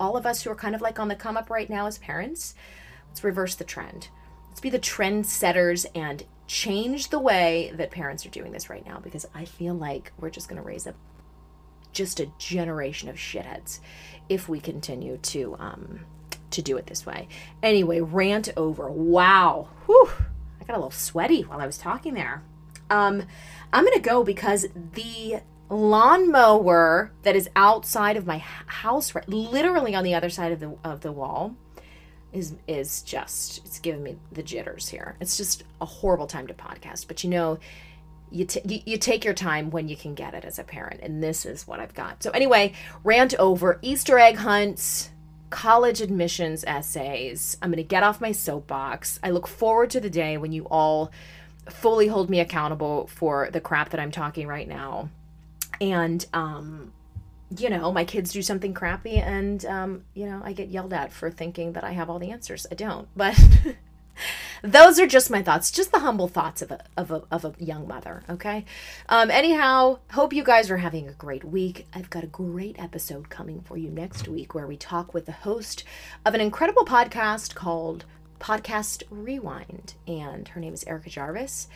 all 0.00 0.16
of 0.16 0.26
us 0.26 0.42
who 0.42 0.50
are 0.50 0.56
kind 0.56 0.74
of 0.74 0.80
like 0.80 0.98
on 0.98 1.08
the 1.08 1.14
come 1.14 1.36
up 1.36 1.48
right 1.48 1.70
now 1.70 1.86
as 1.86 1.98
parents, 1.98 2.54
let's 3.08 3.22
reverse 3.22 3.54
the 3.54 3.64
trend. 3.64 4.08
Let's 4.48 4.60
be 4.60 4.70
the 4.70 4.78
trend 4.78 5.26
setters 5.26 5.86
and 5.94 6.24
change 6.46 7.10
the 7.10 7.18
way 7.20 7.72
that 7.76 7.90
parents 7.90 8.26
are 8.26 8.30
doing 8.30 8.52
this 8.52 8.68
right 8.68 8.84
now 8.84 8.98
because 8.98 9.26
I 9.34 9.44
feel 9.44 9.74
like 9.74 10.12
we're 10.18 10.30
just 10.30 10.48
going 10.48 10.60
to 10.60 10.66
raise 10.66 10.86
up 10.86 10.96
just 11.92 12.20
a 12.20 12.32
generation 12.38 13.08
of 13.08 13.16
shitheads 13.16 13.80
if 14.28 14.48
we 14.48 14.60
continue 14.60 15.18
to 15.18 15.56
um 15.58 16.00
to 16.50 16.62
do 16.62 16.76
it 16.76 16.86
this 16.86 17.06
way. 17.06 17.28
Anyway, 17.62 18.00
rant 18.00 18.50
over. 18.56 18.90
Wow. 18.90 19.68
I 20.62 20.64
got 20.64 20.74
a 20.74 20.78
little 20.78 20.90
sweaty 20.92 21.42
while 21.42 21.60
I 21.60 21.66
was 21.66 21.76
talking 21.76 22.14
there. 22.14 22.42
Um, 22.88 23.24
I'm 23.72 23.84
gonna 23.84 24.00
go 24.00 24.22
because 24.22 24.66
the 24.92 25.40
lawnmower 25.68 27.10
that 27.22 27.34
is 27.34 27.48
outside 27.56 28.16
of 28.16 28.26
my 28.26 28.38
house, 28.38 29.14
right, 29.14 29.28
literally 29.28 29.94
on 29.94 30.04
the 30.04 30.14
other 30.14 30.30
side 30.30 30.52
of 30.52 30.60
the 30.60 30.76
of 30.84 31.00
the 31.00 31.10
wall, 31.10 31.56
is 32.32 32.54
is 32.68 33.02
just 33.02 33.58
it's 33.64 33.80
giving 33.80 34.04
me 34.04 34.16
the 34.30 34.42
jitters 34.42 34.88
here. 34.88 35.16
It's 35.20 35.36
just 35.36 35.64
a 35.80 35.84
horrible 35.84 36.26
time 36.28 36.46
to 36.46 36.54
podcast, 36.54 37.08
but 37.08 37.24
you 37.24 37.30
know, 37.30 37.58
you, 38.30 38.44
t- 38.44 38.62
you, 38.64 38.80
you 38.86 38.98
take 38.98 39.24
your 39.24 39.34
time 39.34 39.70
when 39.70 39.88
you 39.88 39.96
can 39.96 40.14
get 40.14 40.34
it 40.34 40.44
as 40.44 40.58
a 40.58 40.64
parent, 40.64 41.00
and 41.02 41.22
this 41.22 41.44
is 41.44 41.66
what 41.66 41.80
I've 41.80 41.94
got. 41.94 42.22
So 42.22 42.30
anyway, 42.30 42.72
rant 43.02 43.34
over 43.38 43.78
Easter 43.82 44.18
egg 44.18 44.36
hunts, 44.36 45.10
college 45.52 46.00
admissions 46.00 46.64
essays. 46.64 47.56
I'm 47.62 47.70
gonna 47.70 47.84
get 47.84 48.02
off 48.02 48.20
my 48.20 48.32
soapbox. 48.32 49.20
I 49.22 49.30
look 49.30 49.46
forward 49.46 49.90
to 49.90 50.00
the 50.00 50.10
day 50.10 50.36
when 50.36 50.50
you 50.52 50.66
all 50.70 51.12
fully 51.68 52.08
hold 52.08 52.28
me 52.28 52.40
accountable 52.40 53.06
for 53.06 53.48
the 53.52 53.60
crap 53.60 53.90
that 53.90 54.00
I'm 54.00 54.10
talking 54.10 54.48
right 54.48 54.66
now, 54.66 55.10
and 55.80 56.26
um, 56.32 56.92
you 57.58 57.68
know, 57.68 57.92
my 57.92 58.04
kids 58.04 58.32
do 58.32 58.42
something 58.42 58.72
crappy 58.74 59.18
and, 59.18 59.64
um, 59.66 60.04
you 60.14 60.26
know, 60.26 60.40
I 60.44 60.52
get 60.52 60.68
yelled 60.68 60.92
at 60.92 61.12
for 61.12 61.30
thinking 61.30 61.72
that 61.72 61.84
I 61.84 61.92
have 61.92 62.08
all 62.08 62.18
the 62.18 62.30
answers. 62.30 62.66
I 62.70 62.74
don't. 62.74 63.08
But 63.16 63.38
those 64.62 64.98
are 64.98 65.06
just 65.06 65.30
my 65.30 65.42
thoughts, 65.42 65.70
just 65.70 65.92
the 65.92 66.00
humble 66.00 66.28
thoughts 66.28 66.62
of 66.62 66.70
a, 66.70 66.84
of 66.96 67.10
a, 67.10 67.22
of 67.30 67.44
a 67.44 67.54
young 67.58 67.86
mother. 67.88 68.22
Okay. 68.28 68.64
Um, 69.08 69.30
anyhow, 69.30 69.98
hope 70.12 70.32
you 70.32 70.44
guys 70.44 70.70
are 70.70 70.78
having 70.78 71.08
a 71.08 71.12
great 71.12 71.44
week. 71.44 71.86
I've 71.92 72.10
got 72.10 72.24
a 72.24 72.28
great 72.28 72.78
episode 72.78 73.28
coming 73.28 73.60
for 73.60 73.76
you 73.76 73.90
next 73.90 74.28
week 74.28 74.54
where 74.54 74.66
we 74.66 74.76
talk 74.76 75.14
with 75.14 75.26
the 75.26 75.32
host 75.32 75.84
of 76.24 76.34
an 76.34 76.40
incredible 76.40 76.84
podcast 76.84 77.54
called 77.54 78.04
Podcast 78.40 79.02
Rewind. 79.10 79.94
And 80.06 80.48
her 80.48 80.60
name 80.60 80.74
is 80.74 80.84
Erica 80.84 81.10
Jarvis. 81.10 81.68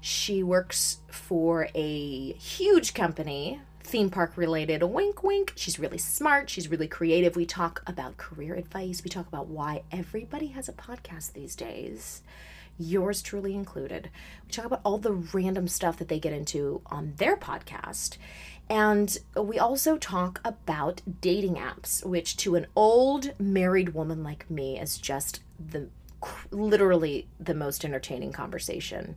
She 0.00 0.42
works 0.42 1.00
for 1.10 1.68
a 1.74 2.32
huge 2.34 2.94
company 2.94 3.60
theme 3.86 4.10
park 4.10 4.36
related. 4.36 4.82
A 4.82 4.86
Wink, 4.86 5.22
wink. 5.22 5.52
She's 5.54 5.78
really 5.78 5.98
smart. 5.98 6.50
She's 6.50 6.68
really 6.68 6.88
creative. 6.88 7.36
We 7.36 7.46
talk 7.46 7.82
about 7.86 8.16
career 8.16 8.54
advice. 8.54 9.02
We 9.04 9.10
talk 9.10 9.28
about 9.28 9.46
why 9.46 9.84
everybody 9.92 10.48
has 10.48 10.68
a 10.68 10.72
podcast 10.72 11.32
these 11.32 11.54
days, 11.54 12.22
yours 12.78 13.22
truly 13.22 13.54
included. 13.54 14.10
We 14.44 14.50
talk 14.50 14.64
about 14.64 14.80
all 14.84 14.98
the 14.98 15.12
random 15.12 15.68
stuff 15.68 15.98
that 15.98 16.08
they 16.08 16.18
get 16.18 16.32
into 16.32 16.82
on 16.86 17.14
their 17.16 17.36
podcast. 17.36 18.18
And 18.68 19.16
we 19.40 19.58
also 19.60 19.96
talk 19.96 20.40
about 20.44 21.00
dating 21.20 21.54
apps, 21.54 22.04
which 22.04 22.36
to 22.38 22.56
an 22.56 22.66
old 22.74 23.38
married 23.38 23.94
woman 23.94 24.24
like 24.24 24.50
me 24.50 24.80
is 24.80 24.98
just 24.98 25.40
the 25.64 25.88
literally 26.50 27.28
the 27.38 27.54
most 27.54 27.84
entertaining 27.84 28.32
conversation 28.32 29.14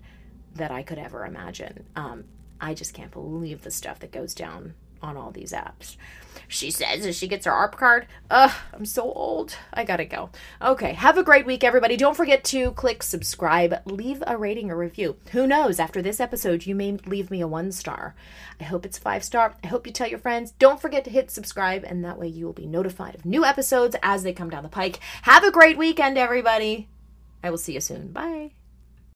that 0.53 0.69
I 0.69 0.83
could 0.83 0.99
ever 0.99 1.25
imagine. 1.25 1.85
Um, 1.95 2.25
I 2.61 2.73
just 2.73 2.93
can't 2.93 3.11
believe 3.11 3.61
the 3.61 3.71
stuff 3.71 3.99
that 3.99 4.11
goes 4.11 4.33
down 4.33 4.73
on 5.01 5.17
all 5.17 5.31
these 5.31 5.53
apps. 5.53 5.95
She 6.47 6.71
says 6.71 7.05
as 7.05 7.15
she 7.15 7.27
gets 7.27 7.45
her 7.45 7.51
ARP 7.51 7.77
card, 7.77 8.07
ugh, 8.31 8.51
I'm 8.73 8.85
so 8.85 9.03
old. 9.03 9.55
I 9.71 9.83
gotta 9.83 10.05
go. 10.05 10.31
Okay, 10.61 10.93
have 10.93 11.17
a 11.17 11.23
great 11.23 11.45
week, 11.45 11.63
everybody. 11.63 11.95
Don't 11.95 12.17
forget 12.17 12.43
to 12.45 12.71
click 12.71 13.03
subscribe, 13.03 13.81
leave 13.85 14.23
a 14.25 14.35
rating 14.35 14.71
or 14.71 14.77
review. 14.77 15.17
Who 15.31 15.45
knows, 15.45 15.79
after 15.79 16.01
this 16.01 16.19
episode, 16.19 16.65
you 16.65 16.73
may 16.73 16.93
leave 17.05 17.29
me 17.29 17.41
a 17.41 17.47
one 17.47 17.71
star. 17.71 18.15
I 18.59 18.63
hope 18.63 18.85
it's 18.85 18.97
five 18.97 19.23
star. 19.23 19.55
I 19.63 19.67
hope 19.67 19.85
you 19.85 19.93
tell 19.93 20.07
your 20.07 20.19
friends. 20.19 20.51
Don't 20.51 20.81
forget 20.81 21.03
to 21.05 21.11
hit 21.11 21.29
subscribe, 21.29 21.83
and 21.83 22.03
that 22.03 22.17
way 22.17 22.27
you 22.27 22.45
will 22.45 22.53
be 22.53 22.65
notified 22.65 23.15
of 23.15 23.25
new 23.25 23.45
episodes 23.45 23.95
as 24.01 24.23
they 24.23 24.33
come 24.33 24.49
down 24.49 24.63
the 24.63 24.69
pike. 24.69 24.99
Have 25.23 25.43
a 25.43 25.51
great 25.51 25.77
weekend, 25.77 26.17
everybody. 26.17 26.89
I 27.43 27.51
will 27.51 27.57
see 27.57 27.73
you 27.73 27.81
soon. 27.81 28.07
Bye. 28.11 28.58